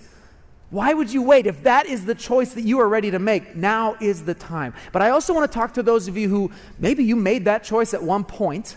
Why 0.71 0.93
would 0.93 1.13
you 1.13 1.23
wait? 1.23 1.47
If 1.47 1.63
that 1.63 1.87
is 1.87 2.07
the 2.07 2.17
choice 2.17 2.53
that 2.55 2.63
you 2.63 2.81
are 2.81 2.89
ready 2.89 3.13
to 3.13 3.21
make, 3.21 3.55
now 3.55 3.95
is 4.01 4.25
the 4.25 4.35
time. 4.35 4.75
But 4.91 5.03
I 5.03 5.11
also 5.11 5.33
want 5.33 5.49
to 5.49 5.55
talk 5.57 5.75
to 5.75 5.85
those 5.85 6.09
of 6.09 6.17
you 6.17 6.29
who 6.29 6.51
maybe 6.81 7.05
you 7.05 7.15
made 7.15 7.45
that 7.45 7.63
choice 7.63 7.95
at 7.95 8.03
one 8.03 8.25
point, 8.25 8.77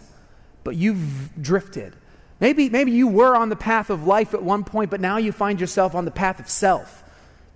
but 0.63 0.76
you've 0.76 1.32
drifted 1.41 1.95
Maybe, 2.39 2.69
maybe 2.69 2.91
you 2.91 3.08
were 3.08 3.36
on 3.36 3.50
the 3.50 3.56
path 3.56 3.89
of 3.89 4.06
life 4.06 4.34
at 4.34 4.43
one 4.43 4.63
point, 4.63 4.91
but 4.91 5.02
now 5.02 5.17
you 5.17 5.32
find 5.32 5.60
yourself 5.60 5.95
on 5.95 6.06
the 6.06 6.12
path 6.12 6.39
of 6.39 6.50
self. 6.50 7.04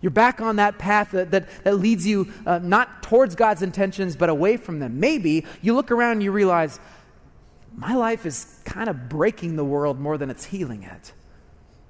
You're 0.01 0.09
back 0.09 0.41
on 0.41 0.55
that 0.55 0.79
path 0.79 1.11
that, 1.11 1.31
that, 1.31 1.47
that 1.63 1.75
leads 1.75 2.07
you 2.07 2.33
uh, 2.45 2.59
not 2.59 3.03
towards 3.03 3.35
God's 3.35 3.61
intentions, 3.61 4.15
but 4.15 4.29
away 4.29 4.57
from 4.57 4.79
them. 4.79 4.99
Maybe 4.99 5.45
you 5.61 5.75
look 5.75 5.91
around 5.91 6.13
and 6.13 6.23
you 6.23 6.31
realize, 6.31 6.79
my 7.75 7.93
life 7.93 8.25
is 8.25 8.59
kind 8.65 8.89
of 8.89 9.09
breaking 9.09 9.55
the 9.55 9.63
world 9.63 9.99
more 9.99 10.17
than 10.17 10.31
it's 10.31 10.45
healing 10.45 10.83
it. 10.83 11.13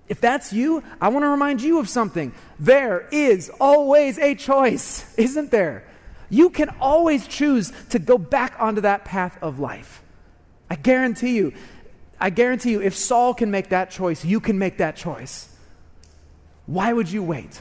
If 0.10 0.20
that's 0.20 0.52
you, 0.52 0.84
I 1.00 1.08
want 1.08 1.24
to 1.24 1.30
remind 1.30 1.62
you 1.62 1.80
of 1.80 1.88
something. 1.88 2.34
There 2.60 3.08
is 3.14 3.50
always 3.62 4.18
a 4.20 4.36
choice, 4.36 5.14
isn't 5.18 5.52
there? 5.52 5.88
You 6.30 6.50
can 6.50 6.70
always 6.82 7.28
choose 7.28 7.72
to 7.90 8.00
go 8.00 8.18
back 8.18 8.56
onto 8.60 8.82
that 8.82 9.06
path 9.06 9.38
of 9.42 9.60
life. 9.60 10.04
I 10.70 10.76
guarantee 10.76 11.36
you, 11.36 11.54
I 12.22 12.30
guarantee 12.30 12.72
you, 12.72 12.82
if 12.82 12.96
Saul 12.96 13.34
can 13.34 13.50
make 13.50 13.70
that 13.70 13.90
choice, 13.90 14.24
you 14.24 14.40
can 14.40 14.60
make 14.60 14.78
that 14.78 14.96
choice. 14.96 15.50
Why 16.68 16.94
would 16.94 17.12
you 17.12 17.24
wait? 17.24 17.60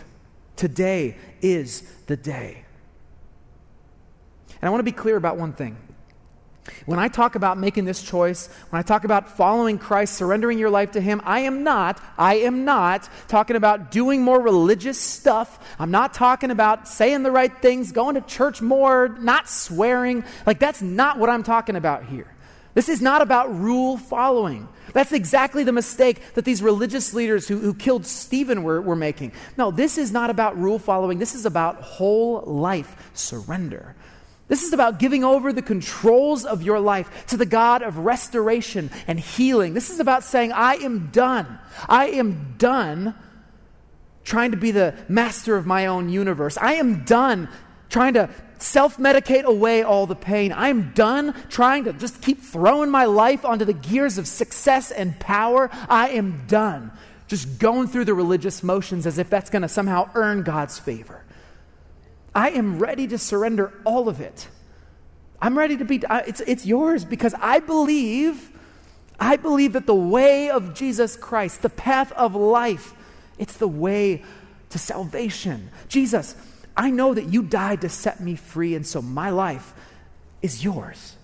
Today 0.55 1.17
is 1.41 1.81
the 2.07 2.17
day. 2.17 2.63
And 4.61 4.69
I 4.69 4.71
want 4.71 4.81
to 4.81 4.85
be 4.85 4.93
clear 4.93 5.17
about 5.17 5.39
one 5.39 5.55
thing. 5.55 5.79
When 6.85 6.99
I 6.99 7.09
talk 7.09 7.37
about 7.37 7.57
making 7.57 7.87
this 7.87 8.03
choice, 8.03 8.49
when 8.69 8.79
I 8.79 8.83
talk 8.83 9.05
about 9.05 9.35
following 9.35 9.79
Christ, 9.79 10.15
surrendering 10.15 10.59
your 10.59 10.69
life 10.69 10.93
to 10.93 11.01
Him, 11.01 11.23
I 11.25 11.41
am 11.41 11.65
not, 11.65 11.99
I 12.19 12.35
am 12.37 12.67
not 12.67 13.09
talking 13.29 13.57
about 13.57 13.91
doing 13.91 14.23
more 14.23 14.41
religious 14.41 15.01
stuff. 15.01 15.59
I'm 15.79 15.91
not 15.91 16.13
talking 16.13 16.51
about 16.51 16.87
saying 16.87 17.23
the 17.23 17.31
right 17.31 17.57
things, 17.63 17.93
going 17.93 18.17
to 18.17 18.21
church 18.21 18.61
more, 18.61 19.09
not 19.09 19.49
swearing. 19.49 20.23
Like, 20.45 20.59
that's 20.59 20.83
not 20.83 21.19
what 21.19 21.31
I'm 21.31 21.43
talking 21.43 21.77
about 21.77 22.05
here. 22.05 22.27
This 22.75 22.89
is 22.89 23.03
not 23.03 23.23
about 23.23 23.55
rule 23.55 23.97
following. 23.97 24.69
That's 24.93 25.13
exactly 25.13 25.65
the 25.65 25.73
mistake 25.73 26.35
that 26.35 26.45
these 26.45 26.63
religious 26.63 27.15
leaders 27.15 27.49
who, 27.49 27.59
who 27.59 27.75
killed 27.75 28.07
Stephen 28.07 28.63
were, 28.63 28.81
were 28.81 28.97
making. 28.97 29.33
No, 29.57 29.71
this 29.71 29.99
is 29.99 30.13
not 30.13 30.31
about 30.31 30.57
rule 30.59 30.79
following. 30.79 31.19
This 31.19 31.35
is 31.35 31.47
about 31.47 31.83
whole 31.83 32.43
life 32.43 33.11
surrender. 33.15 33.97
This 34.49 34.65
is 34.65 34.73
about 34.73 34.99
giving 34.99 35.23
over 35.23 35.53
the 35.53 35.63
controls 35.63 36.45
of 36.45 36.63
your 36.63 36.81
life 36.81 37.27
to 37.29 37.37
the 37.37 37.47
God 37.47 37.83
of 37.83 37.99
restoration 37.99 38.91
and 39.07 39.19
healing. 39.19 39.75
This 39.75 39.91
is 39.91 40.01
about 40.01 40.25
saying, 40.25 40.51
I 40.53 40.75
am 40.77 41.11
done. 41.13 41.59
I 41.89 42.09
am 42.09 42.57
done 42.59 43.15
trying 44.25 44.51
to 44.51 44.57
be 44.57 44.73
the 44.73 44.95
master 45.09 45.57
of 45.57 45.67
my 45.67 45.87
own 45.87 46.09
universe. 46.09 46.59
I 46.59 46.75
am 46.75 47.05
done 47.05 47.49
trying 47.89 48.15
to 48.15 48.29
self 48.63 48.97
medicate 48.99 49.45
away 49.45 49.83
all 49.83 50.07
the 50.07 50.17
pain. 50.17 50.53
I'm 50.53 50.93
done 50.93 51.35
trying 51.49 51.85
to 51.85 51.93
just 51.93 52.23
keep 52.23 52.41
throwing 52.41 52.91
my 52.91 53.05
life 53.05 53.45
onto 53.45 53.65
the 53.65 53.73
gears 53.73 54.19
of 54.19 54.27
success 54.27 54.91
and 54.91 55.19
power. 55.19 55.71
I 55.89 56.11
am 56.11 56.47
done 56.47 56.93
just 57.31 57.61
going 57.61 57.87
through 57.87 58.05
the 58.07 58.15
religious 58.15 58.63
motions 58.63 59.07
as 59.07 59.17
if 59.17 59.31
that's 59.31 59.51
going 59.51 59.63
to 59.63 59.69
somehow 59.69 60.11
earn 60.15 60.43
God's 60.43 60.79
favor. 60.79 61.25
I 62.35 62.51
am 62.51 62.79
ready 62.79 63.07
to 63.09 63.19
surrender 63.19 63.73
all 63.85 64.09
of 64.09 64.21
it. 64.21 64.49
I'm 65.41 65.57
ready 65.57 65.77
to 65.77 65.85
be, 65.85 66.03
it's, 66.11 66.41
it's 66.41 66.67
yours 66.67 67.05
because 67.05 67.35
I 67.41 67.61
believe, 67.61 68.51
I 69.19 69.37
believe 69.37 69.73
that 69.73 69.87
the 69.87 69.95
way 69.95 70.51
of 70.51 70.75
Jesus 70.75 71.17
Christ, 71.17 71.63
the 71.63 71.71
path 71.71 72.13
of 72.13 72.35
life, 72.35 72.95
it's 73.39 73.57
the 73.57 73.69
way 73.69 74.25
to 74.71 74.79
salvation. 74.79 75.71
Jesus, 75.89 76.35
I 76.81 76.89
know 76.89 77.13
that 77.13 77.27
you 77.27 77.43
died 77.43 77.83
to 77.83 77.91
set 77.91 78.21
me 78.21 78.37
free, 78.37 78.75
and 78.75 78.87
so 78.87 79.03
my 79.03 79.29
life 79.29 79.75
is 80.41 80.65
yours. 80.65 81.15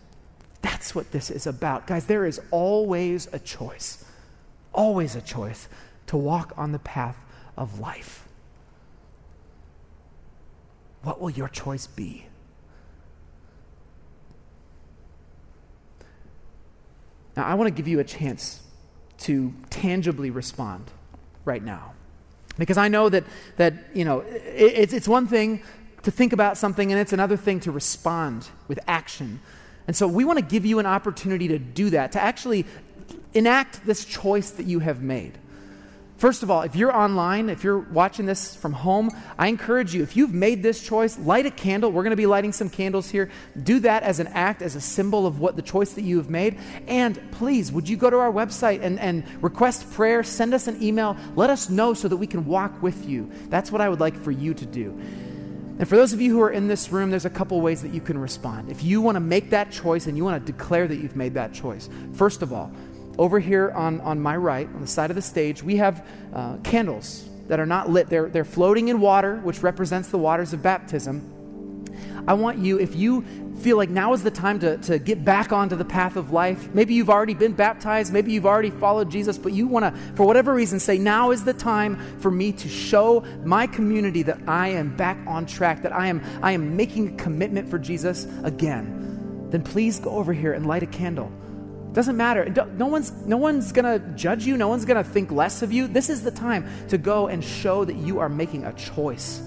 That's 0.60 0.94
what 0.94 1.12
this 1.12 1.30
is 1.30 1.46
about. 1.46 1.86
Guys, 1.86 2.04
there 2.04 2.26
is 2.26 2.38
always 2.50 3.26
a 3.32 3.38
choice, 3.38 4.04
always 4.74 5.16
a 5.16 5.22
choice 5.22 5.66
to 6.08 6.18
walk 6.18 6.52
on 6.58 6.72
the 6.72 6.78
path 6.78 7.16
of 7.56 7.80
life. 7.80 8.28
What 11.02 11.22
will 11.22 11.30
your 11.30 11.48
choice 11.48 11.86
be? 11.86 12.26
Now, 17.34 17.46
I 17.46 17.54
want 17.54 17.68
to 17.68 17.74
give 17.74 17.88
you 17.88 17.98
a 17.98 18.04
chance 18.04 18.60
to 19.20 19.54
tangibly 19.70 20.28
respond 20.28 20.90
right 21.46 21.62
now. 21.62 21.94
Because 22.58 22.78
I 22.78 22.88
know 22.88 23.08
that, 23.08 23.24
that 23.56 23.74
you 23.94 24.04
know, 24.04 24.20
it, 24.20 24.72
it's, 24.76 24.92
it's 24.92 25.08
one 25.08 25.26
thing 25.26 25.62
to 26.02 26.10
think 26.10 26.32
about 26.32 26.56
something, 26.56 26.92
and 26.92 27.00
it's 27.00 27.12
another 27.12 27.36
thing 27.36 27.60
to 27.60 27.70
respond 27.70 28.48
with 28.68 28.78
action. 28.86 29.40
And 29.86 29.94
so 29.94 30.06
we 30.08 30.24
want 30.24 30.38
to 30.38 30.44
give 30.44 30.64
you 30.64 30.78
an 30.78 30.86
opportunity 30.86 31.48
to 31.48 31.58
do 31.58 31.90
that, 31.90 32.12
to 32.12 32.22
actually 32.22 32.64
enact 33.34 33.84
this 33.84 34.04
choice 34.04 34.50
that 34.52 34.66
you 34.66 34.80
have 34.80 35.02
made. 35.02 35.38
First 36.18 36.42
of 36.42 36.50
all, 36.50 36.62
if 36.62 36.74
you're 36.74 36.96
online, 36.96 37.50
if 37.50 37.62
you're 37.62 37.78
watching 37.78 38.24
this 38.24 38.56
from 38.56 38.72
home, 38.72 39.10
I 39.38 39.48
encourage 39.48 39.94
you, 39.94 40.02
if 40.02 40.16
you've 40.16 40.32
made 40.32 40.62
this 40.62 40.82
choice, 40.82 41.18
light 41.18 41.44
a 41.44 41.50
candle. 41.50 41.92
We're 41.92 42.04
going 42.04 42.12
to 42.12 42.16
be 42.16 42.26
lighting 42.26 42.52
some 42.52 42.70
candles 42.70 43.10
here. 43.10 43.30
Do 43.62 43.80
that 43.80 44.02
as 44.02 44.18
an 44.18 44.28
act, 44.28 44.62
as 44.62 44.76
a 44.76 44.80
symbol 44.80 45.26
of 45.26 45.40
what 45.40 45.56
the 45.56 45.62
choice 45.62 45.92
that 45.92 46.02
you 46.02 46.16
have 46.16 46.30
made. 46.30 46.58
And 46.86 47.20
please, 47.32 47.70
would 47.70 47.86
you 47.86 47.98
go 47.98 48.08
to 48.08 48.16
our 48.16 48.32
website 48.32 48.82
and, 48.82 48.98
and 48.98 49.24
request 49.42 49.92
prayer? 49.92 50.22
Send 50.22 50.54
us 50.54 50.68
an 50.68 50.82
email. 50.82 51.18
Let 51.34 51.50
us 51.50 51.68
know 51.68 51.92
so 51.92 52.08
that 52.08 52.16
we 52.16 52.26
can 52.26 52.46
walk 52.46 52.82
with 52.82 53.06
you. 53.06 53.30
That's 53.48 53.70
what 53.70 53.82
I 53.82 53.90
would 53.90 54.00
like 54.00 54.16
for 54.16 54.30
you 54.30 54.54
to 54.54 54.64
do. 54.64 54.98
And 55.78 55.86
for 55.86 55.96
those 55.96 56.14
of 56.14 56.22
you 56.22 56.32
who 56.32 56.40
are 56.40 56.50
in 56.50 56.68
this 56.68 56.90
room, 56.90 57.10
there's 57.10 57.26
a 57.26 57.30
couple 57.30 57.60
ways 57.60 57.82
that 57.82 57.92
you 57.92 58.00
can 58.00 58.16
respond. 58.16 58.70
If 58.70 58.82
you 58.82 59.02
want 59.02 59.16
to 59.16 59.20
make 59.20 59.50
that 59.50 59.70
choice 59.70 60.06
and 60.06 60.16
you 60.16 60.24
want 60.24 60.44
to 60.44 60.52
declare 60.52 60.88
that 60.88 60.96
you've 60.96 61.16
made 61.16 61.34
that 61.34 61.52
choice, 61.52 61.90
first 62.14 62.40
of 62.40 62.54
all, 62.54 62.72
over 63.18 63.40
here 63.40 63.70
on, 63.70 64.00
on 64.00 64.20
my 64.20 64.36
right, 64.36 64.68
on 64.74 64.80
the 64.80 64.86
side 64.86 65.10
of 65.10 65.16
the 65.16 65.22
stage, 65.22 65.62
we 65.62 65.76
have 65.76 66.06
uh, 66.34 66.56
candles 66.58 67.28
that 67.48 67.60
are 67.60 67.66
not 67.66 67.88
lit. 67.88 68.08
They're, 68.08 68.28
they're 68.28 68.44
floating 68.44 68.88
in 68.88 69.00
water, 69.00 69.36
which 69.36 69.62
represents 69.62 70.08
the 70.08 70.18
waters 70.18 70.52
of 70.52 70.62
baptism. 70.62 71.32
I 72.28 72.34
want 72.34 72.58
you, 72.58 72.78
if 72.80 72.96
you 72.96 73.24
feel 73.60 73.76
like 73.76 73.88
now 73.88 74.12
is 74.12 74.22
the 74.24 74.32
time 74.32 74.58
to, 74.60 74.76
to 74.78 74.98
get 74.98 75.24
back 75.24 75.52
onto 75.52 75.76
the 75.76 75.84
path 75.84 76.16
of 76.16 76.32
life, 76.32 76.74
maybe 76.74 76.92
you've 76.92 77.08
already 77.08 77.34
been 77.34 77.52
baptized, 77.52 78.12
maybe 78.12 78.32
you've 78.32 78.46
already 78.46 78.70
followed 78.70 79.10
Jesus, 79.10 79.38
but 79.38 79.52
you 79.52 79.68
want 79.68 79.84
to, 79.84 80.00
for 80.14 80.26
whatever 80.26 80.52
reason, 80.52 80.80
say, 80.80 80.98
now 80.98 81.30
is 81.30 81.44
the 81.44 81.54
time 81.54 81.96
for 82.18 82.30
me 82.30 82.52
to 82.52 82.68
show 82.68 83.24
my 83.44 83.66
community 83.66 84.24
that 84.24 84.40
I 84.48 84.68
am 84.68 84.96
back 84.96 85.18
on 85.26 85.46
track, 85.46 85.82
that 85.82 85.92
I 85.92 86.08
am, 86.08 86.20
I 86.42 86.52
am 86.52 86.76
making 86.76 87.14
a 87.14 87.16
commitment 87.16 87.70
for 87.70 87.78
Jesus 87.78 88.26
again, 88.42 89.48
then 89.50 89.62
please 89.62 90.00
go 90.00 90.10
over 90.10 90.32
here 90.32 90.52
and 90.52 90.66
light 90.66 90.82
a 90.82 90.86
candle 90.86 91.30
doesn't 91.96 92.18
matter. 92.18 92.44
No 92.74 92.88
one's, 92.88 93.10
no 93.24 93.38
one's 93.38 93.72
going 93.72 93.86
to 93.86 94.06
judge 94.10 94.44
you. 94.44 94.58
No 94.58 94.68
one's 94.68 94.84
going 94.84 95.02
to 95.02 95.10
think 95.10 95.32
less 95.32 95.62
of 95.62 95.72
you. 95.72 95.88
This 95.88 96.10
is 96.10 96.22
the 96.22 96.30
time 96.30 96.68
to 96.88 96.98
go 96.98 97.28
and 97.28 97.42
show 97.42 97.86
that 97.86 97.96
you 97.96 98.18
are 98.18 98.28
making 98.28 98.66
a 98.66 98.74
choice 98.74 99.42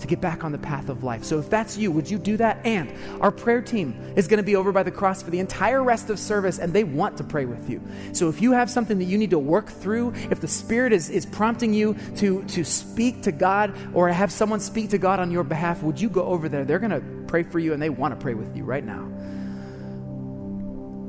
to 0.00 0.06
get 0.06 0.20
back 0.20 0.44
on 0.44 0.52
the 0.52 0.58
path 0.58 0.90
of 0.90 1.04
life. 1.04 1.24
So 1.24 1.38
if 1.38 1.48
that's 1.48 1.78
you, 1.78 1.90
would 1.90 2.10
you 2.10 2.18
do 2.18 2.36
that? 2.36 2.66
And 2.66 2.92
our 3.22 3.32
prayer 3.32 3.62
team 3.62 3.98
is 4.14 4.28
going 4.28 4.36
to 4.36 4.42
be 4.42 4.56
over 4.56 4.72
by 4.72 4.82
the 4.82 4.90
cross 4.90 5.22
for 5.22 5.30
the 5.30 5.38
entire 5.38 5.82
rest 5.82 6.10
of 6.10 6.18
service, 6.18 6.58
and 6.58 6.70
they 6.70 6.84
want 6.84 7.16
to 7.16 7.24
pray 7.24 7.46
with 7.46 7.70
you. 7.70 7.80
So 8.12 8.28
if 8.28 8.42
you 8.42 8.52
have 8.52 8.68
something 8.68 8.98
that 8.98 9.06
you 9.06 9.16
need 9.16 9.30
to 9.30 9.38
work 9.38 9.70
through, 9.70 10.12
if 10.30 10.38
the 10.38 10.48
Spirit 10.48 10.92
is, 10.92 11.08
is 11.08 11.24
prompting 11.24 11.72
you 11.72 11.96
to, 12.16 12.44
to 12.44 12.62
speak 12.62 13.22
to 13.22 13.32
God 13.32 13.74
or 13.94 14.10
have 14.10 14.30
someone 14.30 14.60
speak 14.60 14.90
to 14.90 14.98
God 14.98 15.18
on 15.18 15.30
your 15.30 15.44
behalf, 15.44 15.82
would 15.82 15.98
you 15.98 16.10
go 16.10 16.24
over 16.26 16.50
there? 16.50 16.66
They're 16.66 16.78
going 16.78 16.90
to 16.90 17.24
pray 17.26 17.42
for 17.42 17.58
you, 17.58 17.72
and 17.72 17.80
they 17.80 17.88
want 17.88 18.12
to 18.12 18.22
pray 18.22 18.34
with 18.34 18.54
you 18.54 18.64
right 18.64 18.84
now. 18.84 19.10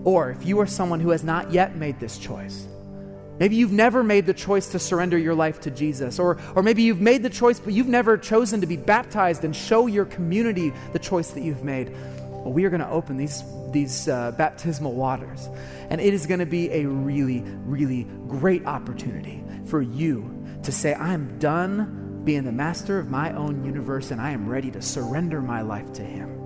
Or 0.08 0.32
if 0.32 0.46
you 0.46 0.62
are 0.62 0.66
someone 0.66 1.02
who 1.02 1.10
has 1.10 1.26
not 1.26 1.52
yet 1.52 1.76
made 1.76 2.00
this 2.00 2.18
choice, 2.18 2.66
maybe 3.40 3.58
you've 3.58 3.74
never 3.74 4.06
made 4.06 4.26
the 4.26 4.34
choice 4.34 4.70
to 4.70 4.80
surrender 4.80 5.18
your 5.18 5.36
life 5.36 5.60
to 5.60 5.70
Jesus, 5.70 6.18
or, 6.18 6.38
or 6.56 6.64
maybe 6.64 6.82
you've 6.82 7.02
made 7.02 7.24
the 7.24 7.30
choice, 7.30 7.60
but 7.60 7.74
you've 7.74 7.90
never 7.90 8.18
chosen 8.18 8.62
to 8.62 8.68
be 8.68 8.78
baptized 8.78 9.44
and 9.44 9.54
show 9.54 9.86
your 9.86 10.06
community 10.06 10.72
the 10.94 11.00
choice 11.00 11.32
that 11.32 11.42
you've 11.42 11.66
made. 11.66 11.90
Well, 12.30 12.54
we 12.54 12.64
are 12.64 12.70
going 12.70 12.80
to 12.80 12.90
open 12.90 13.18
these, 13.18 13.44
these 13.74 14.08
uh, 14.08 14.32
baptismal 14.32 14.94
waters, 14.94 15.50
and 15.90 16.00
it 16.00 16.14
is 16.14 16.26
going 16.26 16.40
to 16.40 16.46
be 16.46 16.72
a 16.72 16.86
really, 16.86 17.42
really 17.66 18.08
great 18.30 18.66
opportunity 18.66 19.44
for 19.66 19.82
you 19.82 20.48
to 20.64 20.72
say, 20.72 20.94
I'm 20.94 21.38
done 21.38 22.22
being 22.24 22.46
the 22.46 22.54
master 22.54 22.98
of 22.98 23.10
my 23.10 23.34
own 23.34 23.66
universe, 23.66 24.12
and 24.12 24.22
I 24.22 24.32
am 24.32 24.48
ready 24.48 24.72
to 24.72 24.82
surrender 24.82 25.42
my 25.42 25.64
life 25.64 25.92
to 25.96 26.02
Him. 26.02 26.37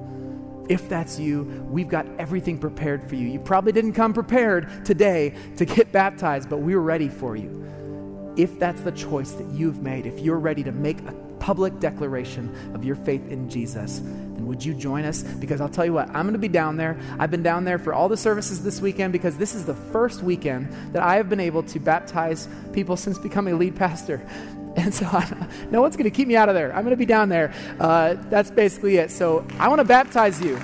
If 0.72 0.88
that's 0.88 1.20
you, 1.20 1.44
we've 1.70 1.90
got 1.90 2.06
everything 2.18 2.58
prepared 2.58 3.04
for 3.10 3.16
you. 3.16 3.28
You 3.28 3.40
probably 3.42 3.74
didn't 3.74 3.92
come 3.92 4.14
prepared 4.14 4.86
today 4.86 5.36
to 5.58 5.66
get 5.66 5.92
baptized, 5.92 6.50
but 6.50 6.60
we're 6.60 6.80
ready 6.80 7.10
for 7.10 7.36
you. 7.36 8.34
If 8.38 8.58
that's 8.58 8.80
the 8.80 8.94
choice 8.94 9.34
that 9.34 9.48
you've 9.48 9.82
made, 9.82 10.06
if 10.06 10.22
you're 10.22 10.40
ready 10.40 10.64
to 10.64 10.72
make 10.72 11.02
a 11.02 11.12
public 11.42 11.78
declaration 11.82 12.56
of 12.74 12.86
your 12.86 12.96
faith 12.96 13.28
in 13.30 13.50
Jesus, 13.50 14.00
then 14.00 14.48
would 14.48 14.64
you 14.64 14.74
join 14.74 15.04
us? 15.04 15.24
Because 15.24 15.60
I'll 15.60 15.68
tell 15.68 15.84
you 15.84 15.92
what, 15.92 16.08
I'm 16.08 16.24
going 16.24 16.34
to 16.34 16.40
be 16.40 16.48
down 16.48 16.78
there. 16.78 16.98
I've 17.20 17.32
been 17.32 17.44
down 17.44 17.66
there 17.66 17.78
for 17.78 17.94
all 17.94 18.08
the 18.08 18.16
services 18.16 18.64
this 18.64 18.80
weekend 18.80 19.12
because 19.12 19.36
this 19.36 19.54
is 19.54 19.66
the 19.66 19.76
first 19.76 20.24
weekend 20.24 20.72
that 20.94 21.04
I 21.04 21.18
have 21.18 21.28
been 21.28 21.42
able 21.42 21.64
to 21.64 21.80
baptize 21.82 22.48
people 22.72 22.96
since 22.96 23.18
becoming 23.18 23.56
a 23.56 23.58
lead 23.58 23.76
pastor. 23.76 24.26
And 24.78 24.94
so 24.94 25.06
I, 25.06 25.48
no 25.70 25.82
one's 25.82 25.98
going 25.98 26.10
to 26.10 26.16
keep 26.16 26.30
me 26.30 26.38
out 26.38 26.48
of 26.48 26.56
there. 26.56 26.74
I'm 26.74 26.84
going 26.84 26.92
to 26.92 26.98
be 26.98 27.06
down 27.06 27.28
there. 27.28 27.54
Uh, 27.78 28.16
that's 28.30 28.50
basically 28.50 28.98
it. 28.98 29.12
So 29.12 29.46
I 29.60 29.68
want 29.68 29.80
to 29.80 29.86
baptize 29.86 30.42
you. 30.42 30.58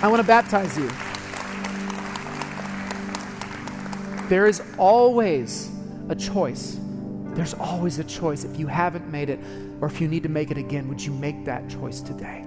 I 0.00 0.06
want 0.08 0.20
to 0.22 0.26
baptize 0.26 0.78
you. 0.78 0.88
There 4.28 4.46
is 4.46 4.62
always 4.78 5.70
a 6.08 6.14
choice. 6.14 6.78
There's 7.34 7.54
always 7.54 7.98
a 7.98 8.04
choice. 8.04 8.44
If 8.44 8.60
you 8.60 8.68
haven't 8.68 9.10
made 9.10 9.28
it 9.28 9.40
or 9.80 9.88
if 9.88 10.00
you 10.00 10.06
need 10.06 10.22
to 10.22 10.28
make 10.28 10.52
it 10.52 10.56
again, 10.56 10.88
would 10.88 11.02
you 11.02 11.12
make 11.12 11.44
that 11.46 11.68
choice 11.68 12.00
today? 12.00 12.45